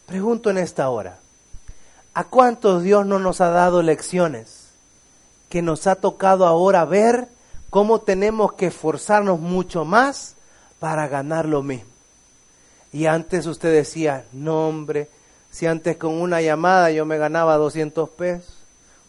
Pregunto 0.05 0.51
en 0.51 0.59
esta 0.59 0.91
hora. 0.91 1.21
¿A 2.17 2.25
cuántos 2.25 2.83
Dios 2.83 3.05
no 3.05 3.19
nos 3.19 3.43
ha 3.43 3.51
dado 3.51 3.83
lecciones 3.83 4.71
que 5.51 5.61
nos 5.61 5.87
ha 5.87 5.97
tocado 5.97 6.47
ahora 6.47 6.87
ver 6.87 7.29
cómo 7.69 8.01
tenemos 8.01 8.55
que 8.55 8.69
esforzarnos 8.69 9.39
mucho 9.39 9.85
más 9.85 10.35
para 10.81 11.09
ganar 11.09 11.45
lo 11.45 11.63
mismo? 11.63 11.91
Y 12.91 13.05
antes 13.05 13.45
usted 13.45 13.71
decía, 13.71 14.25
no 14.33 14.67
hombre, 14.67 15.11
si 15.51 15.67
antes 15.67 15.99
con 15.99 16.15
una 16.15 16.41
llamada 16.41 16.91
yo 16.91 17.05
me 17.05 17.19
ganaba 17.19 17.59
200 17.59 18.09
pesos, 18.09 18.57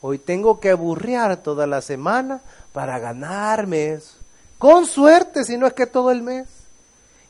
hoy 0.01 0.19
tengo 0.19 0.59
que 0.59 0.71
aburrear 0.71 1.37
toda 1.37 1.65
la 1.65 1.79
semana 1.79 2.41
para 2.73 2.99
ganarme 2.99 3.93
eso. 3.93 4.17
Con 4.57 4.85
suerte, 4.85 5.45
si 5.45 5.57
no 5.57 5.65
es 5.65 5.71
que 5.71 5.87
todo 5.87 6.11
el 6.11 6.23
mes. 6.23 6.49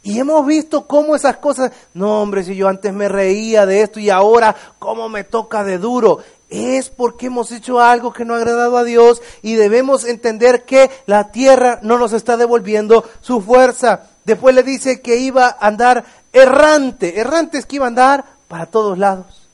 Y 0.03 0.19
hemos 0.19 0.45
visto 0.45 0.87
cómo 0.87 1.15
esas 1.15 1.37
cosas, 1.37 1.71
no 1.93 2.21
hombre, 2.21 2.43
si 2.43 2.55
yo 2.55 2.67
antes 2.67 2.93
me 2.93 3.09
reía 3.09 3.65
de 3.65 3.81
esto 3.81 3.99
y 3.99 4.09
ahora 4.09 4.55
cómo 4.79 5.09
me 5.09 5.23
toca 5.23 5.63
de 5.63 5.77
duro. 5.77 6.19
Es 6.49 6.89
porque 6.89 7.25
hemos 7.25 7.51
hecho 7.51 7.81
algo 7.81 8.13
que 8.13 8.23
no 8.23 8.33
ha 8.33 8.37
agradado 8.37 8.77
a 8.77 8.85
Dios 8.85 9.21
y 9.41 9.55
debemos 9.55 10.05
entender 10.05 10.63
que 10.63 10.89
la 11.05 11.31
tierra 11.31 11.79
no 11.81 11.97
nos 11.97 12.13
está 12.13 12.37
devolviendo 12.37 13.03
su 13.19 13.41
fuerza. 13.41 14.03
Después 14.23 14.55
le 14.55 14.63
dice 14.63 15.01
que 15.01 15.17
iba 15.17 15.47
a 15.47 15.67
andar 15.67 16.05
errante. 16.31 17.19
Errante 17.19 17.57
es 17.57 17.65
que 17.65 17.77
iba 17.77 17.85
a 17.85 17.89
andar 17.89 18.25
para 18.47 18.67
todos 18.67 18.97
lados 18.97 19.46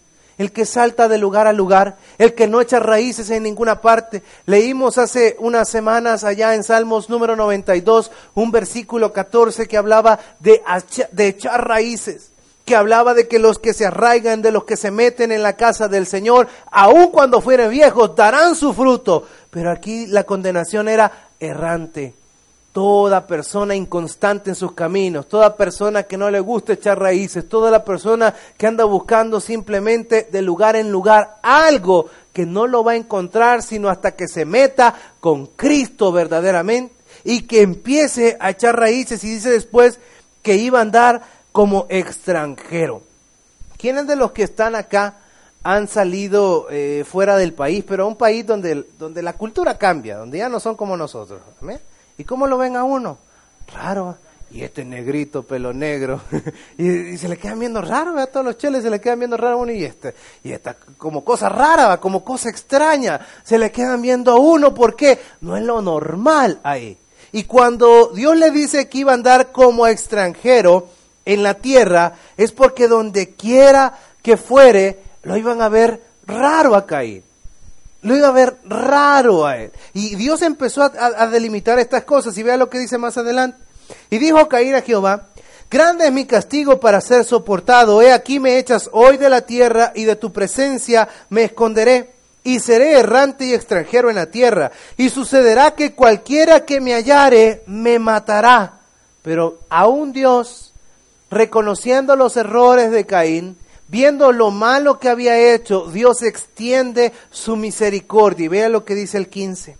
el 0.44 0.52
que 0.52 0.66
salta 0.66 1.08
de 1.08 1.18
lugar 1.18 1.48
a 1.48 1.54
lugar, 1.54 1.96
el 2.18 2.34
que 2.34 2.48
no 2.48 2.60
echa 2.60 2.80
raíces 2.80 3.30
en 3.30 3.44
ninguna 3.44 3.80
parte. 3.80 4.24
Leímos 4.46 4.98
hace 4.98 5.38
unas 5.40 5.70
semanas 5.70 6.26
allá 6.26 6.54
en 6.54 6.64
Salmos 6.64 7.10
número 7.10 7.38
92 7.38 8.12
un 8.36 8.52
versículo 8.52 9.14
14 9.14 9.68
que 9.68 9.78
hablaba 9.78 10.20
de, 10.40 10.62
de 11.12 11.28
echar 11.28 11.66
raíces, 11.66 12.32
que 12.66 12.76
hablaba 12.76 13.14
de 13.14 13.30
que 13.30 13.40
los 13.40 13.58
que 13.58 13.74
se 13.74 13.86
arraigan, 13.86 14.42
de 14.42 14.52
los 14.52 14.66
que 14.66 14.76
se 14.76 14.92
meten 14.92 15.32
en 15.32 15.44
la 15.44 15.54
casa 15.54 15.88
del 15.88 16.08
Señor, 16.08 16.50
aun 16.70 17.08
cuando 17.08 17.40
fueren 17.40 17.70
viejos, 17.70 18.14
darán 18.14 18.56
su 18.56 18.74
fruto. 18.74 19.26
Pero 19.50 19.72
aquí 19.72 20.08
la 20.08 20.26
condenación 20.26 20.90
era 20.90 21.30
errante 21.40 22.16
toda 22.74 23.28
persona 23.28 23.76
inconstante 23.76 24.50
en 24.50 24.56
sus 24.56 24.74
caminos, 24.74 25.28
toda 25.30 25.56
persona 25.56 26.04
que 26.04 26.18
no 26.18 26.32
le 26.32 26.40
gusta 26.40 26.74
echar 26.74 27.00
raíces, 27.00 27.48
toda 27.48 27.70
la 27.70 27.86
persona 27.86 28.34
que 28.58 28.66
anda 28.66 28.84
buscando 28.84 29.40
simplemente 29.40 30.28
de 30.32 30.42
lugar 30.42 30.76
en 30.76 30.92
lugar 30.92 31.38
algo 31.44 32.10
que 32.34 32.48
no 32.48 32.66
lo 32.66 32.84
va 32.84 32.94
a 32.94 32.96
encontrar 32.96 33.62
sino 33.62 33.90
hasta 33.90 34.16
que 34.16 34.28
se 34.28 34.44
meta 34.46 34.96
con 35.20 35.46
Cristo 35.46 36.12
verdaderamente 36.12 36.96
y 37.24 37.44
que 37.44 37.62
empiece 37.62 38.38
a 38.40 38.50
echar 38.50 38.78
raíces 38.78 39.24
y 39.24 39.36
dice 39.36 39.52
después 39.52 40.00
que 40.42 40.56
iba 40.56 40.80
a 40.80 40.82
andar 40.82 41.22
como 41.52 41.86
extranjero. 41.90 43.04
¿Quiénes 43.78 44.08
de 44.08 44.16
los 44.16 44.32
que 44.32 44.44
están 44.44 44.74
acá 44.74 45.18
han 45.62 45.88
salido 45.88 46.68
eh, 46.72 47.06
fuera 47.08 47.38
del 47.38 47.54
país, 47.54 47.86
pero 47.88 48.04
a 48.04 48.08
un 48.08 48.16
país 48.16 48.46
donde, 48.46 48.84
donde 48.98 49.22
la 49.22 49.34
cultura 49.34 49.78
cambia, 49.78 50.18
donde 50.18 50.40
ya 50.40 50.50
no 50.50 50.60
son 50.60 50.76
como 50.76 50.98
nosotros? 50.98 51.40
¿amén? 51.62 51.80
¿Y 52.18 52.24
cómo 52.24 52.48
lo 52.48 52.58
ven 52.58 52.76
a 52.76 52.84
uno? 52.84 53.18
Raro. 53.74 54.18
y 54.52 54.62
este 54.62 54.86
negrito, 54.86 55.42
pelo 55.44 55.74
negro, 55.74 56.22
y, 56.78 57.18
se 57.18 57.28
le 57.28 57.38
quedan 57.38 57.60
viendo 57.60 57.82
raro, 57.82 58.20
a 58.20 58.28
todos 58.28 58.46
los 58.46 58.58
cheles 58.58 58.84
se 58.84 58.90
le 58.92 59.02
quedan 59.02 59.20
viendo 59.20 59.36
raro 59.36 59.56
a 59.56 59.62
uno 59.62 59.72
y 59.72 59.84
este, 59.84 60.14
y 60.44 60.52
esta 60.52 60.76
como 60.98 61.24
cosa 61.24 61.50
rara, 61.50 62.00
como 62.00 62.24
cosa 62.24 62.50
extraña, 62.50 63.20
se 63.44 63.58
le 63.58 63.72
quedan 63.72 64.02
viendo 64.02 64.32
a 64.32 64.38
uno, 64.38 64.74
porque 64.74 65.20
no 65.42 65.58
es 65.58 65.64
lo 65.64 65.82
normal 65.82 66.60
ahí. 66.64 66.98
Y 67.32 67.46
cuando 67.46 68.12
Dios 68.14 68.38
le 68.38 68.52
dice 68.52 68.88
que 68.88 69.00
iba 69.00 69.12
a 69.12 69.16
andar 69.16 69.52
como 69.52 69.88
extranjero 69.88 70.88
en 71.26 71.42
la 71.42 71.56
tierra, 71.56 72.14
es 72.38 72.52
porque 72.52 72.88
donde 72.88 73.32
quiera 73.32 73.98
que 74.22 74.38
fuere, 74.38 75.00
lo 75.24 75.36
iban 75.36 75.62
a 75.64 75.70
ver 75.70 76.04
raro 76.28 76.76
a 76.76 76.86
Caín. 76.86 77.24
Lo 78.04 78.16
iba 78.18 78.28
a 78.28 78.32
ver 78.32 78.58
raro 78.66 79.46
a 79.46 79.58
él. 79.58 79.72
Y 79.94 80.16
Dios 80.16 80.42
empezó 80.42 80.84
a, 80.84 81.28
delimitar 81.28 81.80
estas 81.80 82.04
cosas. 82.04 82.38
Y 82.38 82.44
vea 82.44 82.58
lo 82.58 82.70
que 82.70 82.78
dice 82.78 82.98
más 82.98 83.18
adelante. 83.18 83.58
Y 84.10 84.18
dijo 84.18 84.48
Caín 84.50 84.76
a 84.76 84.82
Jehová, 84.82 85.28
grande 85.72 86.06
es 86.06 86.12
mi 86.12 86.26
castigo 86.26 86.80
para 86.80 87.00
ser 87.00 87.24
soportado. 87.24 88.02
He 88.02 88.12
aquí 88.12 88.40
me 88.40 88.58
echas 88.58 88.90
hoy 88.92 89.18
de 89.18 89.30
la 89.30 89.42
tierra 89.42 89.94
y 89.96 90.04
de 90.04 90.18
tu 90.18 90.34
presencia 90.34 91.08
me 91.30 91.46
esconderé. 91.46 92.12
Y 92.44 92.60
seré 92.60 93.00
errante 93.00 93.46
y 93.46 93.54
extranjero 93.54 94.10
en 94.10 94.18
la 94.18 94.26
tierra. 94.26 94.72
Y 94.98 95.10
sucederá 95.10 95.72
que 95.72 95.94
cualquiera 95.94 96.66
que 96.66 96.82
me 96.82 96.94
hallare 96.94 97.64
me 97.68 98.00
matará. 98.00 98.80
Pero 99.22 99.60
aún 99.70 100.12
Dios, 100.12 100.74
reconociendo 101.32 102.18
los 102.18 102.36
errores 102.36 102.92
de 102.92 103.06
Caín, 103.06 103.58
viendo 103.88 104.32
lo 104.32 104.52
malo 104.52 105.00
que 105.00 105.10
había 105.10 105.54
hecho, 105.54 105.90
Dios 105.92 106.22
extiende 106.24 107.14
su 107.32 107.56
misericordia. 107.56 108.46
Y 108.46 108.50
vea 108.50 108.70
lo 108.70 108.86
que 108.86 108.96
dice 108.96 109.18
el 109.18 109.30
15. 109.30 109.78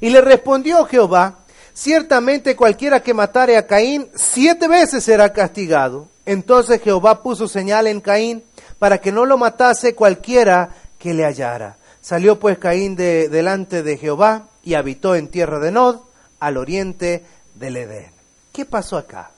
Y 0.00 0.10
le 0.10 0.20
respondió 0.20 0.84
Jehová, 0.86 1.42
Ciertamente 1.74 2.54
cualquiera 2.54 3.00
que 3.02 3.14
matare 3.14 3.56
a 3.56 3.66
Caín 3.66 4.08
siete 4.14 4.68
veces 4.68 5.04
será 5.04 5.32
castigado. 5.32 6.08
Entonces 6.26 6.82
Jehová 6.82 7.22
puso 7.22 7.48
señal 7.48 7.86
en 7.86 8.00
Caín 8.00 8.44
para 8.78 8.98
que 8.98 9.10
no 9.10 9.24
lo 9.24 9.38
matase 9.38 9.94
cualquiera 9.94 10.74
que 10.98 11.14
le 11.14 11.24
hallara. 11.24 11.76
Salió 12.00 12.38
pues 12.38 12.58
Caín 12.58 12.94
de, 12.94 13.28
delante 13.28 13.82
de 13.82 13.96
Jehová 13.96 14.48
y 14.62 14.74
habitó 14.74 15.14
en 15.14 15.28
tierra 15.28 15.58
de 15.58 15.72
Nod, 15.72 16.00
al 16.40 16.56
oriente 16.56 17.24
del 17.54 17.76
Edén. 17.76 18.10
¿Qué 18.52 18.64
pasó 18.64 18.98
acá? 18.98 19.30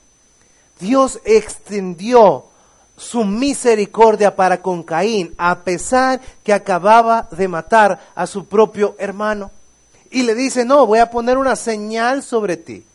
Dios 0.79 1.19
extendió 1.23 2.45
su 2.97 3.23
misericordia 3.23 4.35
para 4.35 4.61
con 4.61 4.83
Caín, 4.83 5.33
a 5.37 5.59
pesar 5.59 6.21
que 6.43 6.53
acababa 6.53 7.27
de 7.31 7.47
matar 7.47 7.99
a 8.15 8.27
su 8.27 8.45
propio 8.45 8.95
hermano 8.97 9.51
y 10.15 10.23
le 10.23 10.33
dice, 10.33 10.63
no, 10.63 10.87
voy 10.87 10.99
a 10.99 11.09
poner 11.09 11.37
una 11.37 11.57
señal 11.57 12.23
sobre 12.23 12.55
ti. 12.55 12.85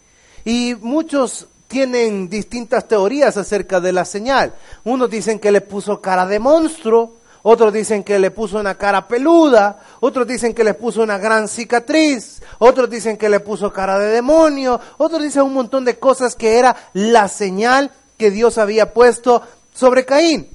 Y 0.45 0.75
muchos 0.81 1.49
tienen 1.69 2.31
distintas 2.31 2.89
teorías 2.89 3.37
acerca 3.37 3.79
de 3.79 3.93
la 3.93 4.07
señal. 4.07 4.55
Unos 4.85 5.11
dicen 5.11 5.39
que 5.39 5.53
le 5.53 5.61
puso 5.61 6.01
cara 6.01 6.25
de 6.27 6.39
monstruo, 6.39 7.13
otros 7.43 7.75
dicen 7.75 8.05
que 8.05 8.19
le 8.19 8.31
puso 8.31 8.59
una 8.59 8.77
cara 8.77 9.07
peluda, 9.07 9.81
otros 10.01 10.27
dicen 10.27 10.55
que 10.55 10.65
le 10.65 10.73
puso 10.73 11.03
una 11.03 11.19
gran 11.19 11.47
cicatriz, 11.47 12.43
otros 12.59 12.89
dicen 12.89 13.19
que 13.19 13.29
le 13.29 13.41
puso 13.41 13.71
cara 13.71 13.99
de 13.99 14.09
demonio, 14.09 14.81
otros 14.97 15.23
dicen 15.23 15.43
un 15.43 15.53
montón 15.53 15.85
de 15.85 15.99
cosas 15.99 16.35
que 16.35 16.59
era 16.59 16.75
la 16.95 17.29
señal 17.29 17.91
que 18.17 18.31
Dios 18.31 18.57
había 18.57 18.95
puesto 18.95 19.43
sobre 19.75 20.05
Caín. 20.05 20.49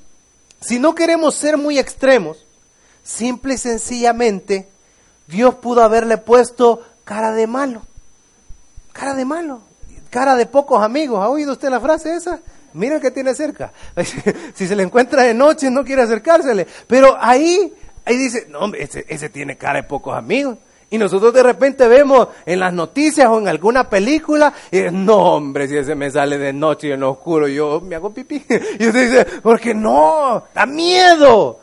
Si 0.59 0.79
no 0.79 0.95
queremos 0.95 1.35
ser 1.35 1.57
muy 1.57 1.77
extremos, 1.77 2.45
simple 3.03 3.53
y 3.53 3.57
sencillamente 3.57 4.67
Dios 5.27 5.55
pudo 5.55 5.81
haberle 5.81 6.17
puesto 6.17 6.83
cara 7.03 7.31
de 7.31 7.47
malo. 7.47 7.81
Cara 8.93 9.13
de 9.13 9.25
malo. 9.25 9.61
Cara 10.09 10.35
de 10.35 10.45
pocos 10.45 10.81
amigos. 10.81 11.19
¿Ha 11.23 11.29
oído 11.29 11.53
usted 11.53 11.69
la 11.69 11.79
frase 11.79 12.15
esa? 12.15 12.39
Mira 12.73 12.99
que 12.99 13.11
tiene 13.11 13.33
cerca. 13.33 13.71
si 14.53 14.67
se 14.67 14.75
le 14.75 14.83
encuentra 14.83 15.23
de 15.23 15.33
noche 15.33 15.69
no 15.69 15.83
quiere 15.83 16.01
acercársele. 16.01 16.67
Pero 16.87 17.17
ahí, 17.19 17.73
ahí 18.03 18.17
dice, 18.17 18.47
no 18.49 18.59
hombre, 18.59 18.83
ese, 18.83 19.29
tiene 19.29 19.57
cara 19.57 19.81
de 19.81 19.87
pocos 19.87 20.15
amigos. 20.15 20.57
Y 20.89 20.97
nosotros 20.97 21.33
de 21.33 21.43
repente 21.43 21.87
vemos 21.87 22.27
en 22.45 22.59
las 22.59 22.73
noticias 22.73 23.27
o 23.27 23.39
en 23.39 23.47
alguna 23.47 23.89
película, 23.89 24.53
y 24.71 24.81
no 24.91 25.17
hombre, 25.17 25.67
si 25.67 25.77
ese 25.77 25.95
me 25.95 26.11
sale 26.11 26.37
de 26.37 26.53
noche 26.53 26.89
y 26.89 26.91
en 26.91 27.03
oscuro, 27.03 27.47
yo 27.47 27.81
me 27.81 27.95
hago 27.95 28.13
pipí. 28.13 28.45
Y 28.79 28.87
usted 28.87 29.09
dice, 29.09 29.27
porque 29.41 29.73
no, 29.73 30.43
da 30.53 30.65
miedo. 30.65 31.59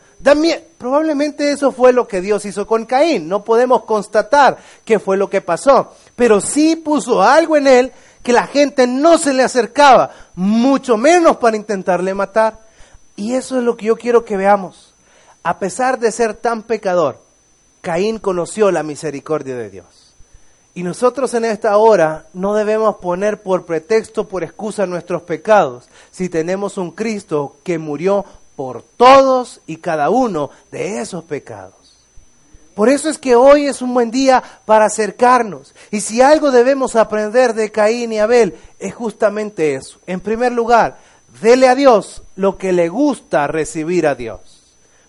Probablemente 0.78 1.50
eso 1.50 1.72
fue 1.72 1.92
lo 1.92 2.06
que 2.06 2.20
Dios 2.20 2.44
hizo 2.44 2.66
con 2.66 2.86
Caín. 2.86 3.28
No 3.28 3.44
podemos 3.44 3.84
constatar 3.84 4.56
qué 4.84 4.98
fue 4.98 5.16
lo 5.16 5.28
que 5.28 5.40
pasó. 5.40 5.92
Pero 6.14 6.40
sí 6.40 6.76
puso 6.76 7.22
algo 7.22 7.56
en 7.56 7.66
él 7.66 7.92
que 8.22 8.32
la 8.32 8.46
gente 8.46 8.86
no 8.86 9.18
se 9.18 9.34
le 9.34 9.42
acercaba, 9.42 10.10
mucho 10.36 10.96
menos 10.96 11.38
para 11.38 11.56
intentarle 11.56 12.14
matar. 12.14 12.60
Y 13.16 13.34
eso 13.34 13.58
es 13.58 13.64
lo 13.64 13.76
que 13.76 13.86
yo 13.86 13.96
quiero 13.96 14.24
que 14.24 14.36
veamos. 14.36 14.94
A 15.42 15.58
pesar 15.58 15.98
de 15.98 16.12
ser 16.12 16.34
tan 16.34 16.62
pecador, 16.62 17.20
Caín 17.82 18.18
conoció 18.18 18.70
la 18.70 18.84
misericordia 18.84 19.56
de 19.56 19.68
Dios. 19.68 20.14
Y 20.72 20.84
nosotros 20.84 21.34
en 21.34 21.44
esta 21.44 21.76
hora 21.76 22.26
no 22.32 22.54
debemos 22.54 22.96
poner 22.96 23.42
por 23.42 23.66
pretexto, 23.66 24.28
por 24.28 24.44
excusa 24.44 24.86
nuestros 24.86 25.22
pecados, 25.22 25.88
si 26.10 26.28
tenemos 26.28 26.78
un 26.78 26.92
Cristo 26.92 27.56
que 27.64 27.78
murió 27.78 28.24
por 28.56 28.82
todos 28.82 29.60
y 29.66 29.78
cada 29.78 30.10
uno 30.10 30.50
de 30.70 31.00
esos 31.00 31.24
pecados. 31.24 31.74
Por 32.74 32.88
eso 32.88 33.10
es 33.10 33.18
que 33.18 33.34
hoy 33.34 33.66
es 33.66 33.82
un 33.82 33.92
buen 33.92 34.10
día 34.10 34.42
para 34.64 34.86
acercarnos. 34.86 35.74
Y 35.90 36.00
si 36.00 36.22
algo 36.22 36.52
debemos 36.52 36.96
aprender 36.96 37.52
de 37.52 37.70
Caín 37.70 38.12
y 38.12 38.20
Abel, 38.20 38.56
es 38.78 38.94
justamente 38.94 39.74
eso. 39.74 39.98
En 40.06 40.20
primer 40.20 40.52
lugar, 40.52 40.98
dele 41.42 41.68
a 41.68 41.74
Dios 41.74 42.22
lo 42.36 42.56
que 42.56 42.72
le 42.72 42.88
gusta 42.88 43.46
recibir 43.48 44.06
a 44.06 44.14
Dios. 44.14 44.40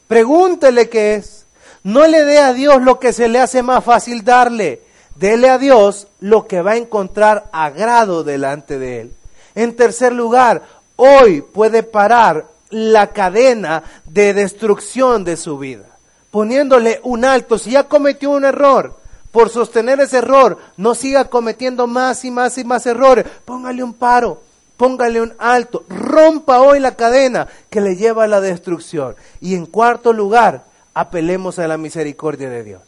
Pregúntele 0.07 0.89
qué 0.89 1.15
es. 1.15 1.42
No 1.84 2.08
le 2.08 2.24
dé 2.24 2.39
a 2.39 2.54
Dios 2.54 2.82
lo 2.82 3.00
que 3.00 3.13
se 3.13 3.28
le 3.28 3.39
hace 3.39 3.62
más 3.62 3.84
fácil 3.84 4.24
darle. 4.24 4.82
Dele 5.15 5.50
a 5.50 5.58
Dios 5.58 6.08
lo 6.19 6.48
que 6.48 6.62
va 6.62 6.72
a 6.72 6.78
encontrar 6.78 7.50
agrado 7.52 8.24
delante 8.24 8.80
de 8.80 9.02
Él. 9.02 9.13
En 9.54 9.76
tercer 9.76 10.13
lugar, 10.13 10.63
hoy 10.96 11.41
puede 11.41 11.84
parar 11.84 12.48
la 12.69 13.08
cadena 13.08 13.84
de 14.06 14.34
destrucción 14.34 15.24
de 15.24 15.38
su 15.38 15.60
vida, 15.60 15.86
poniéndole 16.32 17.00
un 17.04 17.26
alto. 17.26 17.60
Si 17.60 17.72
ya 17.72 17.84
cometió 17.84 18.32
un 18.32 18.46
error, 18.46 18.98
por 19.32 19.50
sostener 19.50 20.00
ese 20.00 20.19
error, 20.19 20.58
no 20.78 20.96
siga 20.96 21.26
cometiendo 21.26 21.88
más 21.88 22.24
y 22.24 22.32
más 22.32 22.58
y 22.58 22.63
más 22.63 22.86
errores. 22.86 23.26
Póngale 23.46 23.84
un 23.84 23.93
paro, 23.93 24.41
póngale 24.78 25.22
un 25.22 25.34
alto, 25.38 25.84
rompa 25.89 26.62
hoy 26.62 26.80
la 26.80 26.96
cadena 26.96 27.48
que 27.69 27.82
le 27.82 27.96
lleva 27.96 28.24
a 28.24 28.28
la 28.28 28.41
destrucción. 28.41 29.15
Y 29.41 29.56
en 29.56 29.65
cuarto 29.65 30.13
lugar, 30.13 30.65
apelemos 30.93 31.60
a 31.60 31.67
la 31.67 31.77
misericordia 31.77 32.49
de 32.49 32.63
Dios. 32.63 32.82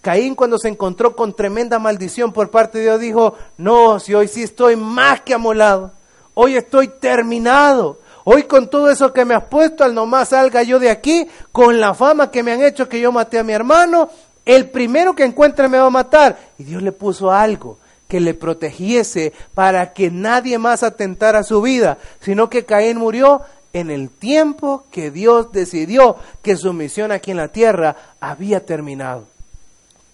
Caín 0.00 0.34
cuando 0.34 0.58
se 0.58 0.68
encontró 0.68 1.14
con 1.14 1.34
tremenda 1.34 1.78
maldición 1.78 2.32
por 2.32 2.50
parte 2.50 2.78
de 2.78 2.84
Dios 2.84 3.00
dijo, 3.00 3.34
no, 3.56 4.00
si 4.00 4.14
hoy 4.14 4.26
sí 4.26 4.42
estoy 4.42 4.74
más 4.76 5.20
que 5.20 5.34
amolado, 5.34 5.92
hoy 6.34 6.56
estoy 6.56 6.88
terminado, 6.88 7.98
Hoy 8.24 8.44
con 8.44 8.68
todo 8.68 8.88
eso 8.88 9.12
que 9.12 9.24
me 9.24 9.34
has 9.34 9.44
puesto, 9.44 9.82
al 9.82 9.94
nomás 9.94 10.28
salga 10.28 10.62
yo 10.62 10.78
de 10.78 10.90
aquí, 10.90 11.26
con 11.50 11.80
la 11.80 11.92
fama 11.92 12.30
que 12.30 12.42
me 12.42 12.52
han 12.52 12.62
hecho 12.62 12.88
que 12.88 13.00
yo 13.00 13.10
maté 13.10 13.38
a 13.38 13.44
mi 13.44 13.52
hermano, 13.52 14.10
el 14.44 14.70
primero 14.70 15.14
que 15.14 15.24
encuentre 15.24 15.68
me 15.68 15.78
va 15.78 15.86
a 15.86 15.90
matar. 15.90 16.38
Y 16.58 16.64
Dios 16.64 16.82
le 16.82 16.92
puso 16.92 17.32
algo 17.32 17.78
que 18.06 18.20
le 18.20 18.34
protegiese 18.34 19.32
para 19.54 19.92
que 19.92 20.10
nadie 20.10 20.58
más 20.58 20.82
atentara 20.82 21.42
su 21.42 21.62
vida, 21.62 21.98
sino 22.20 22.48
que 22.48 22.64
Caín 22.64 22.98
murió 22.98 23.42
en 23.72 23.90
el 23.90 24.10
tiempo 24.10 24.84
que 24.90 25.10
Dios 25.10 25.52
decidió 25.52 26.16
que 26.42 26.56
su 26.56 26.72
misión 26.72 27.12
aquí 27.12 27.30
en 27.30 27.38
la 27.38 27.48
tierra 27.48 27.96
había 28.20 28.64
terminado. 28.64 29.24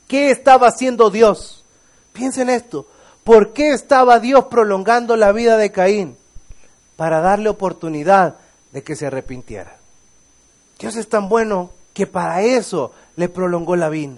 ¿Qué 0.07 0.31
estaba 0.31 0.69
haciendo 0.69 1.11
Dios? 1.11 1.65
Piensen 2.13 2.49
esto. 2.49 2.87
¿Por 3.25 3.53
qué 3.53 3.73
estaba 3.73 4.21
Dios 4.21 4.47
prolongando 4.47 5.17
la 5.17 5.33
vida 5.33 5.57
de 5.57 5.71
Caín? 5.71 6.17
para 6.99 7.21
darle 7.21 7.49
oportunidad 7.49 8.35
de 8.73 8.83
que 8.83 8.97
se 8.97 9.07
arrepintiera. 9.07 9.77
Dios 10.81 10.97
es 10.97 11.09
tan 11.09 11.29
bueno 11.29 11.71
que 11.95 12.09
para 12.09 12.43
eso 12.43 12.91
le 13.15 13.29
prolongó 13.29 13.77
la 13.77 13.89
vida. 13.89 14.15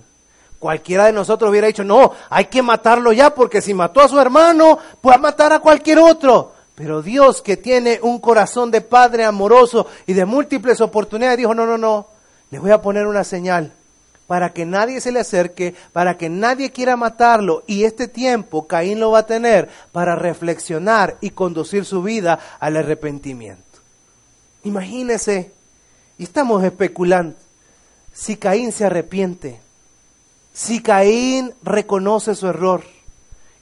Cualquiera 0.58 1.04
de 1.04 1.12
nosotros 1.12 1.50
hubiera 1.50 1.66
dicho, 1.66 1.84
no, 1.84 2.12
hay 2.30 2.46
que 2.46 2.62
matarlo 2.62 3.12
ya 3.12 3.34
porque 3.34 3.60
si 3.60 3.74
mató 3.74 4.00
a 4.00 4.08
su 4.08 4.18
hermano, 4.18 4.78
puede 5.02 5.18
matar 5.18 5.52
a 5.52 5.58
cualquier 5.60 5.98
otro. 5.98 6.54
Pero 6.80 7.02
Dios 7.02 7.42
que 7.42 7.58
tiene 7.58 8.00
un 8.02 8.18
corazón 8.20 8.70
de 8.70 8.80
Padre 8.80 9.26
amoroso 9.26 9.86
y 10.06 10.14
de 10.14 10.24
múltiples 10.24 10.80
oportunidades, 10.80 11.36
dijo, 11.36 11.52
no, 11.52 11.66
no, 11.66 11.76
no, 11.76 12.06
le 12.50 12.58
voy 12.58 12.70
a 12.70 12.80
poner 12.80 13.06
una 13.06 13.22
señal 13.22 13.74
para 14.26 14.54
que 14.54 14.64
nadie 14.64 15.02
se 15.02 15.12
le 15.12 15.20
acerque, 15.20 15.74
para 15.92 16.16
que 16.16 16.30
nadie 16.30 16.72
quiera 16.72 16.96
matarlo. 16.96 17.64
Y 17.66 17.84
este 17.84 18.08
tiempo 18.08 18.66
Caín 18.66 18.98
lo 18.98 19.10
va 19.10 19.18
a 19.18 19.26
tener 19.26 19.68
para 19.92 20.16
reflexionar 20.16 21.18
y 21.20 21.32
conducir 21.32 21.84
su 21.84 22.02
vida 22.02 22.38
al 22.58 22.78
arrepentimiento. 22.78 23.80
Imagínese, 24.64 25.52
y 26.16 26.22
estamos 26.22 26.64
especulando, 26.64 27.36
si 28.10 28.36
Caín 28.36 28.72
se 28.72 28.86
arrepiente, 28.86 29.60
si 30.54 30.80
Caín 30.80 31.52
reconoce 31.62 32.34
su 32.34 32.46
error 32.46 32.84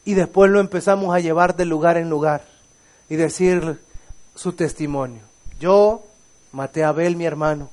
y 0.05 0.15
después 0.15 0.53
lo 0.53 0.61
empezamos 0.61 1.13
a 1.13 1.19
llevar 1.19 1.57
de 1.57 1.65
lugar 1.65 1.97
en 1.97 2.09
lugar 2.09 2.58
y 3.09 3.17
decir 3.17 3.81
su 4.35 4.53
testimonio. 4.53 5.23
Yo 5.61 6.05
maté 6.53 6.85
a 6.85 6.91
Abel, 6.91 7.17
mi 7.17 7.25
hermano. 7.25 7.71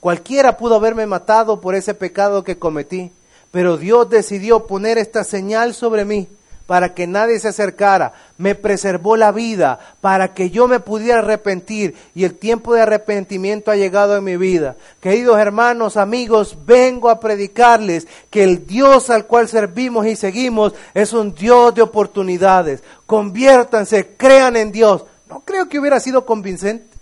Cualquiera 0.00 0.56
pudo 0.56 0.76
haberme 0.76 1.06
matado 1.06 1.60
por 1.60 1.74
ese 1.74 1.94
pecado 1.94 2.44
que 2.44 2.58
cometí, 2.58 3.10
pero 3.50 3.76
Dios 3.76 4.08
decidió 4.10 4.66
poner 4.66 4.98
esta 4.98 5.24
señal 5.24 5.74
sobre 5.74 6.04
mí 6.04 6.28
para 6.66 6.94
que 6.94 7.06
nadie 7.06 7.38
se 7.38 7.48
acercara, 7.48 8.14
me 8.38 8.54
preservó 8.54 9.16
la 9.16 9.32
vida 9.32 9.78
para 10.00 10.32
que 10.32 10.50
yo 10.50 10.66
me 10.66 10.80
pudiera 10.80 11.18
arrepentir 11.18 11.94
y 12.14 12.24
el 12.24 12.34
tiempo 12.36 12.74
de 12.74 12.80
arrepentimiento 12.80 13.70
ha 13.70 13.76
llegado 13.76 14.16
en 14.16 14.24
mi 14.24 14.36
vida. 14.36 14.76
Queridos 15.00 15.38
hermanos, 15.38 15.96
amigos, 15.96 16.56
vengo 16.64 17.10
a 17.10 17.20
predicarles 17.20 18.06
que 18.30 18.44
el 18.44 18.66
Dios 18.66 19.10
al 19.10 19.26
cual 19.26 19.48
servimos 19.48 20.06
y 20.06 20.16
seguimos 20.16 20.72
es 20.94 21.12
un 21.12 21.34
Dios 21.34 21.74
de 21.74 21.82
oportunidades. 21.82 22.82
Conviértanse, 23.06 24.14
crean 24.16 24.56
en 24.56 24.72
Dios. 24.72 25.04
No 25.28 25.40
creo 25.40 25.68
que 25.68 25.78
hubiera 25.78 26.00
sido 26.00 26.24
convincente. 26.24 26.94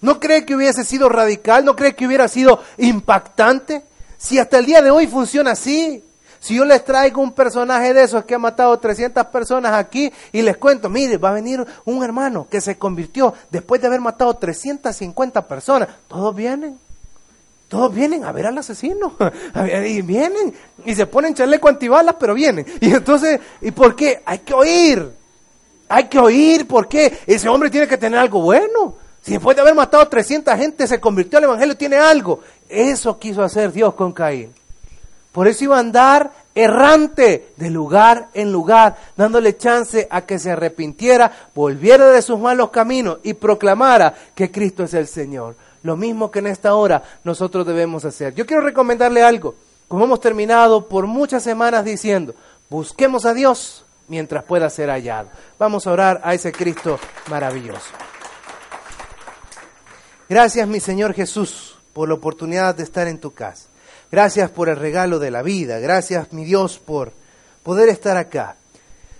No 0.00 0.20
creo 0.20 0.44
que 0.44 0.54
hubiese 0.54 0.84
sido 0.84 1.08
radical. 1.08 1.64
No 1.64 1.74
creo 1.74 1.96
que 1.96 2.06
hubiera 2.06 2.28
sido 2.28 2.60
impactante. 2.76 3.82
Si 4.18 4.38
hasta 4.38 4.58
el 4.58 4.66
día 4.66 4.82
de 4.82 4.90
hoy 4.90 5.06
funciona 5.06 5.52
así. 5.52 6.04
Si 6.42 6.56
yo 6.56 6.64
les 6.64 6.84
traigo 6.84 7.22
un 7.22 7.30
personaje 7.30 7.94
de 7.94 8.02
esos 8.02 8.24
que 8.24 8.34
ha 8.34 8.38
matado 8.38 8.76
300 8.76 9.26
personas 9.26 9.74
aquí 9.74 10.12
y 10.32 10.42
les 10.42 10.56
cuento, 10.56 10.88
mire, 10.88 11.16
va 11.16 11.28
a 11.28 11.34
venir 11.34 11.64
un 11.84 12.02
hermano 12.02 12.48
que 12.50 12.60
se 12.60 12.76
convirtió 12.76 13.32
después 13.48 13.80
de 13.80 13.86
haber 13.86 14.00
matado 14.00 14.34
350 14.34 15.46
personas, 15.46 15.88
todos 16.08 16.34
vienen. 16.34 16.80
Todos 17.68 17.94
vienen 17.94 18.24
a 18.24 18.32
ver 18.32 18.46
al 18.46 18.58
asesino. 18.58 19.14
Y 19.86 20.02
vienen 20.02 20.52
y 20.84 20.96
se 20.96 21.06
ponen 21.06 21.32
chaleco 21.32 21.68
antibalas, 21.68 22.16
pero 22.18 22.34
vienen. 22.34 22.66
Y 22.80 22.92
entonces, 22.92 23.38
¿y 23.60 23.70
por 23.70 23.94
qué? 23.94 24.20
Hay 24.26 24.40
que 24.40 24.52
oír. 24.52 25.12
Hay 25.88 26.08
que 26.08 26.18
oír 26.18 26.66
por 26.66 26.88
qué. 26.88 27.20
Ese 27.24 27.48
hombre 27.48 27.70
tiene 27.70 27.86
que 27.86 27.96
tener 27.96 28.18
algo 28.18 28.42
bueno. 28.42 28.96
Si 29.22 29.30
después 29.30 29.54
de 29.54 29.62
haber 29.62 29.76
matado 29.76 30.08
300 30.08 30.56
gente 30.56 30.88
se 30.88 30.98
convirtió 30.98 31.38
al 31.38 31.44
Evangelio, 31.44 31.76
tiene 31.76 31.98
algo. 31.98 32.40
Eso 32.68 33.16
quiso 33.16 33.44
hacer 33.44 33.70
Dios 33.72 33.94
con 33.94 34.10
Caín. 34.10 34.52
Por 35.32 35.48
eso 35.48 35.64
iba 35.64 35.76
a 35.76 35.80
andar 35.80 36.30
errante 36.54 37.52
de 37.56 37.70
lugar 37.70 38.28
en 38.34 38.52
lugar, 38.52 38.96
dándole 39.16 39.56
chance 39.56 40.06
a 40.10 40.22
que 40.22 40.38
se 40.38 40.50
arrepintiera, 40.50 41.48
volviera 41.54 42.08
de 42.08 42.20
sus 42.20 42.38
malos 42.38 42.70
caminos 42.70 43.18
y 43.22 43.34
proclamara 43.34 44.14
que 44.34 44.50
Cristo 44.50 44.84
es 44.84 44.94
el 44.94 45.06
Señor. 45.06 45.56
Lo 45.82 45.96
mismo 45.96 46.30
que 46.30 46.40
en 46.40 46.46
esta 46.46 46.74
hora 46.74 47.02
nosotros 47.24 47.66
debemos 47.66 48.04
hacer. 48.04 48.34
Yo 48.34 48.46
quiero 48.46 48.62
recomendarle 48.62 49.22
algo. 49.22 49.54
Como 49.88 50.04
hemos 50.04 50.20
terminado 50.20 50.88
por 50.88 51.06
muchas 51.06 51.42
semanas 51.42 51.84
diciendo, 51.84 52.34
busquemos 52.70 53.24
a 53.24 53.34
Dios 53.34 53.84
mientras 54.08 54.44
pueda 54.44 54.68
ser 54.70 54.90
hallado. 54.90 55.28
Vamos 55.58 55.86
a 55.86 55.92
orar 55.92 56.20
a 56.22 56.34
ese 56.34 56.52
Cristo 56.52 56.98
maravilloso. 57.28 57.90
Gracias 60.28 60.68
mi 60.68 60.80
Señor 60.80 61.14
Jesús 61.14 61.76
por 61.92 62.08
la 62.08 62.14
oportunidad 62.14 62.74
de 62.74 62.84
estar 62.84 63.08
en 63.08 63.18
tu 63.18 63.32
casa. 63.32 63.71
Gracias 64.12 64.50
por 64.50 64.68
el 64.68 64.76
regalo 64.76 65.18
de 65.18 65.30
la 65.30 65.40
vida. 65.40 65.78
Gracias, 65.78 66.34
mi 66.34 66.44
Dios, 66.44 66.78
por 66.78 67.14
poder 67.62 67.88
estar 67.88 68.18
acá. 68.18 68.56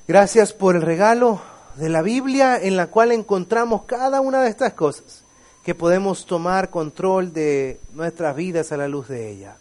Gracias 0.07 0.52
por 0.52 0.76
el 0.76 0.83
regalo 0.83 1.40
de 1.76 1.88
la 1.88 2.02
Biblia 2.02 2.59
en 2.61 2.76
la 2.76 2.88
cual 2.88 3.11
encontramos 3.11 3.85
cada 3.85 4.20
una 4.20 4.42
de 4.42 4.50
estas 4.50 4.74
cosas, 4.74 5.24
que 5.64 5.74
podemos 5.74 6.26
tomar 6.26 6.68
control 6.68 7.33
de 7.33 7.81
nuestras 7.94 8.37
vidas 8.37 8.70
a 8.70 8.76
la 8.76 8.87
luz 8.87 9.09
de 9.09 9.31
ella. 9.31 9.57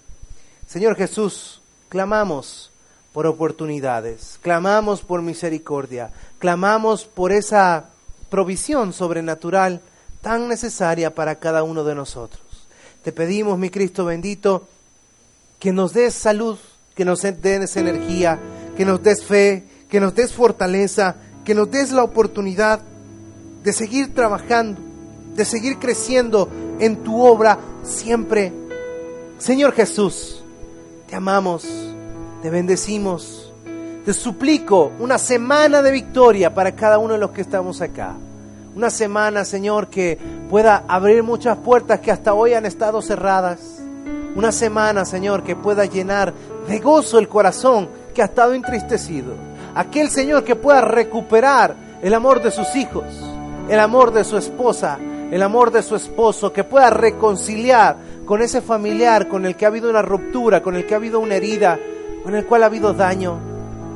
Señor 0.67 0.98
Jesús, 0.98 1.62
clamamos 1.88 2.70
por 3.13 3.26
oportunidades, 3.26 4.38
clamamos 4.41 5.00
por 5.00 5.22
misericordia, 5.22 6.12
clamamos 6.39 7.06
por 7.06 7.32
esa 7.32 7.86
provisión 8.30 8.91
sobrenatural 8.91 9.80
tan 10.20 10.50
necesaria 10.50 11.15
para 11.15 11.36
cada 11.36 11.63
uno 11.63 11.86
de 11.86 11.96
nosotros. 11.96 12.41
Te 13.02 13.13
pedimos, 13.13 13.58
mi 13.58 13.70
Cristo 13.70 14.04
bendito, 14.04 14.67
que 15.62 15.71
nos 15.71 15.93
des 15.93 16.12
salud, 16.12 16.58
que 16.95 17.06
nos 17.06 17.21
des 17.21 17.78
energía, 17.78 18.39
que 18.76 18.84
nos 18.84 19.02
des 19.04 19.24
fe, 19.24 19.63
que 19.88 20.00
nos 20.00 20.15
des 20.15 20.34
fortaleza, 20.34 21.17
que 21.45 21.54
nos 21.54 21.69
des 21.69 21.91
la 21.91 22.04
oportunidad 22.04 22.82
de 23.63 23.71
seguir 23.71 24.15
trabajando, 24.15 24.82
de 25.36 25.45
seguir 25.45 25.78
creciendo 25.78 26.50
en 26.80 27.04
tu 27.04 27.21
obra 27.21 27.60
siempre. 27.84 28.52
Señor 29.38 29.74
Jesús, 29.74 30.43
te 31.08 31.15
amamos, 31.15 31.63
te 32.41 32.50
bendecimos, 32.50 33.54
te 34.04 34.13
suplico 34.13 34.91
una 34.97 35.19
semana 35.19 35.84
de 35.84 35.91
victoria 35.91 36.56
para 36.56 36.76
cada 36.76 36.97
uno 36.97 37.13
de 37.13 37.19
los 37.19 37.30
que 37.30 37.41
estamos 37.41 37.82
acá. 37.82 38.15
Una 38.76 38.89
semana, 38.89 39.45
Señor, 39.45 39.89
que 39.89 40.17
pueda 40.50 40.86
abrir 40.88 41.21
muchas 41.21 41.56
puertas 41.60 42.00
que 42.00 42.10
hasta 42.10 42.34
hoy 42.34 42.54
han 42.56 42.65
estado 42.65 43.00
cerradas 43.04 43.81
una 44.36 44.52
semana, 44.52 45.06
Señor, 45.06 45.44
que 45.44 45.56
pueda 45.56 45.86
llenar 45.86 46.34
de 46.67 46.80
gozo 46.80 47.20
el 47.20 47.28
corazón 47.28 47.89
que 48.13 48.22
ha 48.22 48.26
estado 48.26 48.54
entristecido. 48.54 49.34
Aquel 49.76 50.10
Señor 50.10 50.44
que 50.44 50.56
pueda 50.56 50.82
recuperar 50.82 51.76
el 52.02 52.13
amor 52.13 52.41
de 52.41 52.52
sus 52.52 52.76
hijos, 52.76 53.06
el 53.70 53.80
amor 53.80 54.12
de 54.12 54.24
su 54.24 54.38
esposa, 54.38 54.98
el 55.32 55.41
amor 55.41 55.72
de 55.72 55.82
su 55.84 55.96
esposo, 55.96 56.52
que 56.52 56.63
pueda 56.63 56.89
reconciliar 56.89 57.98
con 58.26 58.41
ese 58.41 58.62
familiar 58.62 59.28
con 59.28 59.46
el 59.46 59.56
que 59.56 59.65
ha 59.65 59.70
habido 59.70 59.89
una 59.89 60.02
ruptura, 60.02 60.62
con 60.62 60.76
el 60.76 60.86
que 60.86 60.94
ha 60.94 60.98
habido 60.98 61.20
una 61.20 61.36
herida, 61.36 61.80
con 62.24 62.36
el 62.36 62.46
cual 62.46 62.63
ha 62.63 62.67
habido 62.67 62.94
daño. 62.94 63.38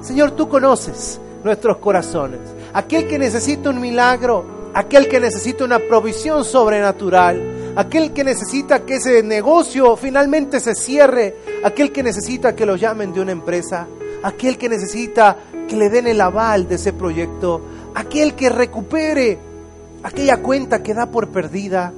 Señor, 0.02 0.32
tú 0.32 0.48
conoces 0.48 1.20
nuestros 1.44 1.78
corazones. 1.78 2.40
Aquel 2.74 3.08
que 3.08 3.20
necesita 3.20 3.70
un 3.70 3.80
milagro, 3.80 4.46
aquel 4.74 5.08
que 5.08 5.20
necesita 5.20 5.64
una 5.64 5.80
provisión 5.80 6.44
sobrenatural, 6.44 7.55
aquel 7.76 8.14
que 8.14 8.24
necesita 8.24 8.86
que 8.86 8.96
ese 8.96 9.22
negocio 9.24 9.96
finalmente 9.96 10.60
se 10.60 10.76
cierre, 10.76 11.36
aquel 11.64 11.92
que 11.92 12.04
necesita 12.04 12.56
que 12.56 12.66
lo 12.66 12.76
llamen 12.76 13.14
de 13.14 13.22
una 13.22 13.32
empresa, 13.32 13.88
aquel 14.24 14.58
que 14.58 14.70
necesita 14.70 15.38
que 15.68 15.76
le 15.76 15.90
den 15.90 16.08
el 16.08 16.22
aval 16.22 16.68
de 16.68 16.76
ese 16.76 16.94
proyecto, 16.94 17.62
aquel 17.94 18.34
que 18.36 18.50
recupere 18.50 19.40
aquella 20.04 20.38
cuenta 20.42 20.82
que 20.84 20.94
da 20.94 21.08
por 21.08 21.30
perdida. 21.30 21.94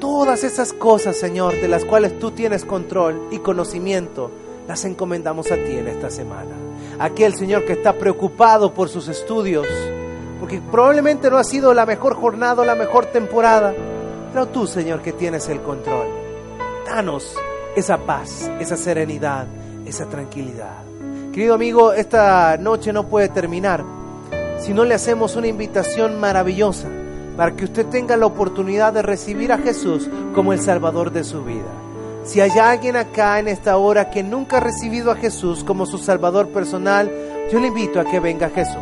Todas 0.00 0.44
esas 0.44 0.72
cosas, 0.72 1.16
Señor, 1.16 1.60
de 1.60 1.68
las 1.68 1.84
cuales 1.84 2.18
tú 2.18 2.30
tienes 2.30 2.64
control 2.64 3.28
y 3.30 3.38
conocimiento, 3.38 4.30
las 4.68 4.84
encomendamos 4.84 5.50
a 5.50 5.56
ti 5.56 5.76
en 5.76 5.88
esta 5.88 6.10
semana. 6.10 6.54
Aquel 7.00 7.34
Señor 7.34 7.64
que 7.64 7.72
está 7.72 7.94
preocupado 7.94 8.74
por 8.74 8.88
sus 8.88 9.08
estudios, 9.08 9.66
porque 10.38 10.60
probablemente 10.60 11.30
no 11.30 11.36
ha 11.36 11.44
sido 11.44 11.74
la 11.74 11.86
mejor 11.86 12.14
jornada 12.14 12.62
o 12.62 12.64
la 12.64 12.76
mejor 12.76 13.06
temporada, 13.06 13.74
pero 14.32 14.46
tú, 14.46 14.66
Señor, 14.66 15.02
que 15.02 15.12
tienes 15.12 15.48
el 15.48 15.60
control, 15.62 16.06
danos 16.86 17.34
esa 17.76 17.98
paz, 17.98 18.50
esa 18.60 18.76
serenidad, 18.76 19.46
esa 19.86 20.06
tranquilidad. 20.06 20.82
Querido 21.32 21.54
amigo, 21.54 21.92
esta 21.92 22.56
noche 22.56 22.92
no 22.92 23.06
puede 23.08 23.28
terminar 23.28 23.84
si 24.58 24.74
no 24.74 24.84
le 24.84 24.94
hacemos 24.94 25.36
una 25.36 25.46
invitación 25.46 26.18
maravillosa 26.18 26.88
para 27.36 27.54
que 27.54 27.64
usted 27.64 27.86
tenga 27.86 28.16
la 28.16 28.26
oportunidad 28.26 28.92
de 28.92 29.02
recibir 29.02 29.52
a 29.52 29.58
Jesús 29.58 30.10
como 30.34 30.52
el 30.52 30.60
Salvador 30.60 31.12
de 31.12 31.22
su 31.22 31.44
vida. 31.44 31.70
Si 32.24 32.40
hay 32.40 32.50
alguien 32.58 32.96
acá 32.96 33.38
en 33.38 33.46
esta 33.48 33.76
hora 33.76 34.10
que 34.10 34.24
nunca 34.24 34.56
ha 34.56 34.60
recibido 34.60 35.12
a 35.12 35.16
Jesús 35.16 35.62
como 35.62 35.86
su 35.86 35.98
Salvador 35.98 36.48
personal, 36.48 37.10
yo 37.50 37.60
le 37.60 37.68
invito 37.68 38.00
a 38.00 38.04
que 38.04 38.18
venga 38.18 38.50
Jesús. 38.50 38.76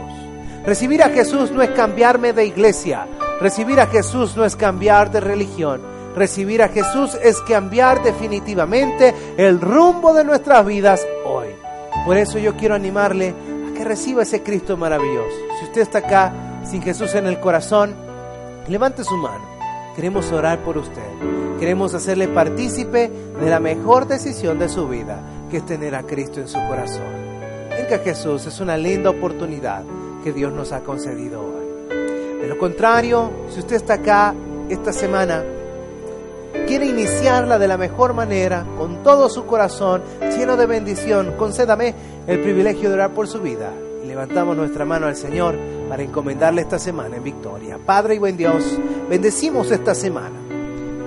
Recibir 0.65 1.03
a 1.03 1.11
Jesús 1.11 1.53
no 1.53 1.63
es 1.63 1.71
cambiarme 1.71 2.33
de 2.33 2.47
iglesia, 2.47 3.07
Recibir 3.41 3.81
a 3.81 3.87
Jesús 3.87 4.37
no 4.37 4.45
es 4.45 4.57
cambiar 4.57 5.11
de 5.11 5.21
religión. 5.21 5.81
Recibir 6.15 6.63
a 6.63 6.69
Jesús 6.69 7.15
es 7.23 7.41
cambiar 7.43 8.03
definitivamente 8.03 9.15
el 9.37 9.61
rumbo 9.61 10.15
de 10.15 10.25
nuestras 10.25 10.65
vidas 10.65 11.07
hoy. 11.27 11.49
Por 12.07 12.17
eso 12.17 12.39
yo 12.39 12.57
quiero 12.57 12.75
animarle 12.75 13.35
a 13.71 13.75
que 13.77 13.85
reciba 13.85 14.23
ese 14.23 14.43
Cristo 14.43 14.79
maravilloso. 14.79 15.37
Si 15.59 15.67
usted 15.67 15.83
está 15.83 15.99
acá 15.99 16.33
sin 16.65 16.81
Jesús 16.81 17.15
en 17.15 17.27
el 17.27 17.39
corazón, 17.39 17.95
levante 18.69 19.05
su 19.05 19.17
mano. 19.17 19.45
Queremos 19.95 20.33
orar 20.33 20.61
por 20.61 20.79
usted. 20.79 21.03
Queremos 21.61 21.93
hacerle 21.93 22.29
partícipe 22.29 23.11
de 23.41 23.51
la 23.51 23.61
mejor 23.61 24.07
decisión 24.07 24.59
de 24.59 24.69
su 24.69 24.89
vida, 24.89 25.21
que 25.51 25.59
es 25.59 25.67
tener 25.67 25.95
a 25.95 26.05
Cristo 26.05 26.41
en 26.41 26.49
su 26.49 26.59
corazón. 26.67 27.27
Venga 27.71 27.99
Jesús, 27.99 28.47
es 28.47 28.61
una 28.61 28.77
linda 28.77 29.11
oportunidad 29.11 29.83
que 30.25 30.33
Dios 30.33 30.53
nos 30.53 30.73
ha 30.73 30.81
concedido 30.81 31.43
hoy. 31.43 31.56
De 32.41 32.49
lo 32.49 32.59
contrario, 32.59 33.31
si 33.49 33.61
usted 33.61 33.77
está 33.77 33.95
acá 33.95 34.35
esta 34.69 34.93
semana, 34.93 35.43
quiere 36.67 36.87
iniciarla 36.87 37.59
de 37.59 37.69
la 37.69 37.77
mejor 37.77 38.15
manera, 38.15 38.65
con 38.77 39.03
todo 39.03 39.29
su 39.29 39.47
corazón, 39.47 40.03
lleno 40.37 40.57
de 40.57 40.67
bendición, 40.67 41.35
concédame 41.37 41.95
el 42.27 42.41
privilegio 42.41 42.89
de 42.89 42.95
orar 42.95 43.15
por 43.15 43.29
su 43.29 43.41
vida. 43.41 43.73
Y 44.03 44.07
levantamos 44.07 44.57
nuestra 44.57 44.85
mano 44.85 45.07
al 45.07 45.17
Señor 45.17 45.57
para 45.89 46.03
encomendarle 46.03 46.63
esta 46.63 46.79
semana 46.79 47.17
en 47.17 47.25
victoria. 47.25 47.79
Padre 47.85 48.17
y 48.17 48.19
buen 48.19 48.37
Dios, 48.37 48.79
bendecimos 49.09 49.71
esta 49.71 49.95
semana. 49.95 50.46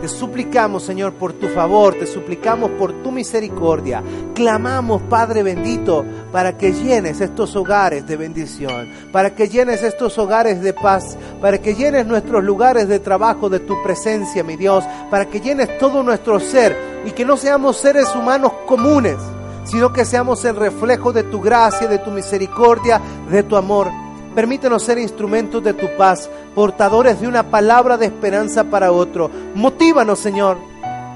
Te 0.02 0.08
suplicamos, 0.08 0.84
Señor, 0.84 1.14
por 1.14 1.34
tu 1.34 1.50
favor, 1.50 1.94
te 1.94 2.08
suplicamos 2.08 2.72
por 2.72 3.04
tu 3.04 3.12
misericordia. 3.12 4.02
Clamamos, 4.34 5.02
Padre 5.04 5.44
bendito, 5.44 6.06
para 6.32 6.58
que 6.58 6.72
llenes 6.72 7.20
estos 7.20 7.54
hogares 7.58 8.08
de 8.08 8.16
bendición, 8.16 8.88
para 9.12 9.36
que 9.36 9.50
llenes 9.50 9.84
estos 9.84 10.18
hogares 10.18 10.62
de 10.62 10.72
paz, 10.74 11.18
para 11.42 11.58
que 11.58 11.76
llenes 11.76 12.06
nuestros 12.06 12.42
lugares 12.42 12.88
de 12.88 13.00
trabajo 13.00 13.50
de 13.50 13.60
tu 13.60 13.76
presencia, 13.84 14.42
mi 14.42 14.56
Dios, 14.56 14.86
para 15.12 15.26
que 15.26 15.42
llenes 15.42 15.78
todo 15.78 16.02
nuestro 16.02 16.40
ser 16.40 17.04
y 17.06 17.12
que 17.12 17.26
no 17.26 17.36
seamos 17.36 17.76
seres 17.76 18.16
humanos 18.16 18.54
comunes, 18.68 19.18
sino 19.66 19.92
que 19.92 20.06
seamos 20.06 20.46
el 20.46 20.56
reflejo 20.56 21.12
de 21.12 21.24
tu 21.24 21.42
gracia, 21.42 21.88
de 21.88 22.00
tu 22.00 22.12
misericordia, 22.12 23.02
de 23.30 23.44
tu 23.44 23.58
amor. 23.58 23.90
Permítenos 24.40 24.84
ser 24.84 24.98
instrumentos 25.00 25.62
de 25.62 25.74
tu 25.74 25.98
paz, 25.98 26.30
portadores 26.56 27.20
de 27.20 27.28
una 27.28 27.52
palabra 27.52 27.98
de 27.98 28.06
esperanza 28.06 28.64
para 28.64 28.94
otro. 28.94 29.30
Motívanos, 29.54 30.18
Señor, 30.18 30.58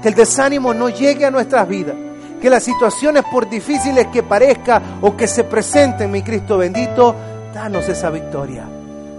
que 0.02 0.08
el 0.08 0.14
desánimo 0.14 0.74
no 0.74 0.90
llegue 0.90 1.24
a 1.24 1.30
nuestras 1.30 1.66
vidas, 1.66 1.96
que 2.38 2.50
las 2.50 2.62
situaciones, 2.62 3.24
por 3.32 3.48
difíciles 3.48 4.08
que 4.08 4.22
parezca 4.22 4.98
o 5.00 5.16
que 5.16 5.26
se 5.26 5.44
presenten, 5.44 6.10
mi 6.10 6.20
Cristo 6.20 6.58
bendito, 6.58 7.14
danos 7.54 7.88
esa 7.88 8.10
victoria. 8.10 8.66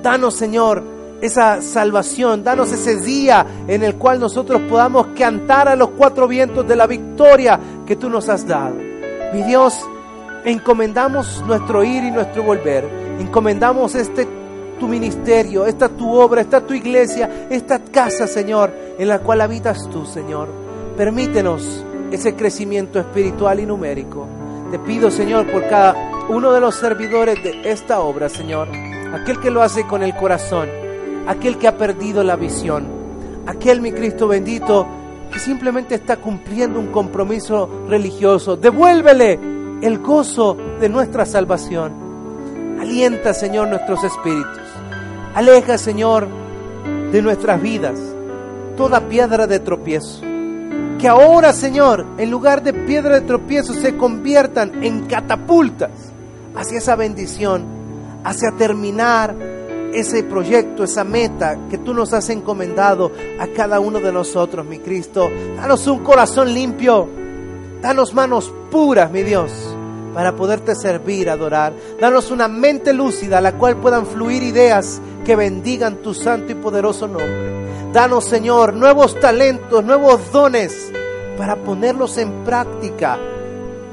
Danos, 0.03 0.35
Señor, 0.35 0.83
esa 1.19 1.59
salvación, 1.63 2.43
danos 2.43 2.71
ese 2.71 2.97
día 2.97 3.43
en 3.67 3.81
el 3.81 3.95
cual 3.95 4.19
nosotros 4.19 4.61
podamos 4.69 5.07
cantar 5.17 5.67
a 5.67 5.75
los 5.75 5.89
cuatro 5.97 6.27
vientos 6.27 6.67
de 6.67 6.75
la 6.75 6.85
victoria 6.85 7.59
que 7.87 7.95
tú 7.95 8.07
nos 8.07 8.29
has 8.29 8.45
dado. 8.45 8.75
Mi 9.33 9.41
Dios, 9.41 9.83
encomendamos 10.45 11.43
nuestro 11.45 11.83
ir 11.83 12.03
y 12.03 12.11
nuestro 12.11 12.43
volver 12.43 13.05
Encomendamos 13.19 13.95
este 13.95 14.27
tu 14.79 14.89
ministerio, 14.89 15.65
esta 15.65 15.87
tu 15.87 16.13
obra, 16.13 16.41
esta 16.41 16.59
tu 16.59 16.73
iglesia, 16.73 17.47
esta 17.49 17.79
casa, 17.79 18.27
Señor, 18.27 18.73
en 18.99 19.07
la 19.07 19.19
cual 19.19 19.39
habitas 19.39 19.89
tú, 19.89 20.05
Señor. 20.05 20.49
Permítenos 20.97 21.85
ese 22.11 22.35
crecimiento 22.35 22.99
espiritual 22.99 23.61
y 23.61 23.65
numérico. 23.65 24.27
Te 24.71 24.79
pido, 24.79 25.11
Señor, 25.11 25.49
por 25.49 25.65
cada 25.69 25.95
uno 26.27 26.51
de 26.51 26.59
los 26.59 26.75
servidores 26.75 27.41
de 27.41 27.71
esta 27.71 28.01
obra, 28.01 28.27
Señor, 28.27 28.67
aquel 29.13 29.39
que 29.39 29.49
lo 29.49 29.61
hace 29.61 29.87
con 29.87 30.03
el 30.03 30.13
corazón, 30.13 30.67
aquel 31.25 31.57
que 31.57 31.69
ha 31.69 31.77
perdido 31.77 32.21
la 32.21 32.35
visión, 32.35 32.85
aquel, 33.47 33.79
mi 33.79 33.93
Cristo 33.93 34.27
bendito, 34.27 34.85
que 35.31 35.39
simplemente 35.39 35.95
está 35.95 36.17
cumpliendo 36.17 36.79
un 36.79 36.87
compromiso 36.87 37.85
religioso. 37.87 38.57
Devuélvele 38.57 39.54
el 39.81 39.99
gozo 39.99 40.57
de 40.79 40.89
nuestra 40.89 41.25
salvación. 41.25 42.77
Alienta, 42.79 43.33
Señor, 43.33 43.67
nuestros 43.67 44.03
espíritus. 44.03 44.61
Aleja, 45.33 45.77
Señor, 45.77 46.27
de 47.11 47.21
nuestras 47.21 47.61
vidas 47.61 47.99
toda 48.75 49.07
piedra 49.07 49.47
de 49.47 49.59
tropiezo. 49.59 50.21
Que 50.99 51.07
ahora, 51.07 51.53
Señor, 51.53 52.05
en 52.17 52.31
lugar 52.31 52.63
de 52.63 52.73
piedra 52.73 53.15
de 53.15 53.25
tropiezo, 53.25 53.73
se 53.73 53.97
conviertan 53.97 54.83
en 54.83 55.05
catapultas 55.05 55.91
hacia 56.55 56.77
esa 56.77 56.95
bendición, 56.95 57.65
hacia 58.23 58.51
terminar 58.51 59.35
ese 59.93 60.23
proyecto, 60.23 60.83
esa 60.83 61.03
meta 61.03 61.57
que 61.69 61.77
tú 61.77 61.93
nos 61.93 62.13
has 62.13 62.29
encomendado 62.29 63.11
a 63.39 63.47
cada 63.47 63.79
uno 63.79 63.99
de 63.99 64.11
nosotros, 64.11 64.65
mi 64.65 64.79
Cristo. 64.79 65.29
Danos 65.55 65.87
un 65.87 65.99
corazón 65.99 66.53
limpio, 66.53 67.07
danos 67.85 68.15
manos 68.15 68.51
puras, 68.71 69.11
mi 69.11 69.21
Dios 69.21 69.51
para 70.11 70.35
poderte 70.35 70.73
servir, 70.73 71.29
adorar. 71.29 71.71
Danos 72.01 72.31
una 72.31 72.47
mente 72.47 72.93
lúcida 72.93 73.37
a 73.37 73.41
la 73.41 73.59
cual 73.59 73.77
puedan 73.77 74.07
fluir 74.07 74.41
ideas 74.41 74.99
que 75.23 75.35
bendigan 75.35 75.97
tu 75.97 76.15
santo 76.15 76.51
y 76.51 76.55
poderoso 76.55 77.07
nombre. 77.07 77.91
Danos, 77.93 78.25
Señor, 78.25 78.73
nuevos 78.73 79.19
talentos, 79.19 79.83
nuevos 79.83 80.31
dones 80.31 80.91
para 81.37 81.57
ponerlos 81.57 82.17
en 82.17 82.43
práctica 82.43 83.19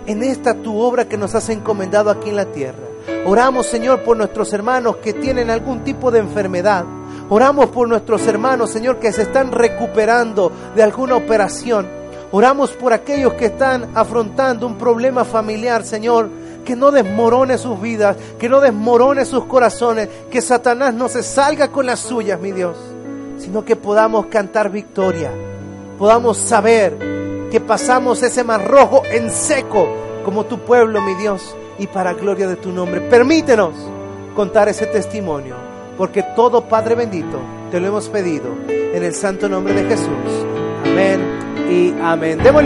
en 0.06 0.22
esta 0.22 0.54
tu 0.54 0.80
obra 0.80 1.06
que 1.06 1.18
nos 1.18 1.34
has 1.34 1.50
encomendado 1.50 2.08
aquí 2.08 2.30
en 2.30 2.36
la 2.36 2.46
tierra. 2.46 2.86
Oramos, 3.26 3.66
Señor, 3.66 4.04
por 4.04 4.16
nuestros 4.16 4.54
hermanos 4.54 4.96
que 4.96 5.12
tienen 5.12 5.50
algún 5.50 5.84
tipo 5.84 6.10
de 6.10 6.20
enfermedad. 6.20 6.86
Oramos 7.28 7.66
por 7.66 7.86
nuestros 7.88 8.26
hermanos, 8.26 8.70
Señor, 8.70 8.98
que 8.98 9.12
se 9.12 9.22
están 9.22 9.52
recuperando 9.52 10.50
de 10.74 10.82
alguna 10.82 11.16
operación. 11.16 12.01
Oramos 12.34 12.70
por 12.72 12.94
aquellos 12.94 13.34
que 13.34 13.46
están 13.46 13.90
afrontando 13.94 14.66
un 14.66 14.78
problema 14.78 15.22
familiar, 15.22 15.84
Señor, 15.84 16.30
que 16.64 16.74
no 16.74 16.90
desmorone 16.90 17.58
sus 17.58 17.78
vidas, 17.78 18.16
que 18.38 18.48
no 18.48 18.60
desmorone 18.60 19.26
sus 19.26 19.44
corazones, 19.44 20.08
que 20.30 20.40
Satanás 20.40 20.94
no 20.94 21.10
se 21.10 21.22
salga 21.22 21.68
con 21.68 21.84
las 21.84 22.00
suyas, 22.00 22.40
mi 22.40 22.52
Dios, 22.52 22.78
sino 23.36 23.66
que 23.66 23.76
podamos 23.76 24.26
cantar 24.26 24.70
victoria, 24.70 25.30
podamos 25.98 26.38
saber 26.38 26.96
que 27.50 27.60
pasamos 27.60 28.22
ese 28.22 28.44
mar 28.44 28.66
rojo 28.66 29.02
en 29.04 29.30
seco 29.30 29.86
como 30.24 30.46
tu 30.46 30.60
pueblo, 30.60 31.02
mi 31.02 31.14
Dios, 31.16 31.54
y 31.78 31.86
para 31.86 32.14
gloria 32.14 32.48
de 32.48 32.56
tu 32.56 32.72
nombre. 32.72 33.02
Permítenos 33.02 33.74
contar 34.34 34.70
ese 34.70 34.86
testimonio, 34.86 35.56
porque 35.98 36.22
todo 36.34 36.66
Padre 36.66 36.94
bendito 36.94 37.38
te 37.70 37.78
lo 37.78 37.88
hemos 37.88 38.08
pedido 38.08 38.54
en 38.68 39.02
el 39.02 39.14
santo 39.14 39.50
nombre 39.50 39.74
de 39.74 39.84
Jesús. 39.84 40.61
Amén 40.92 41.20
y 41.70 41.94
amén. 42.02 42.38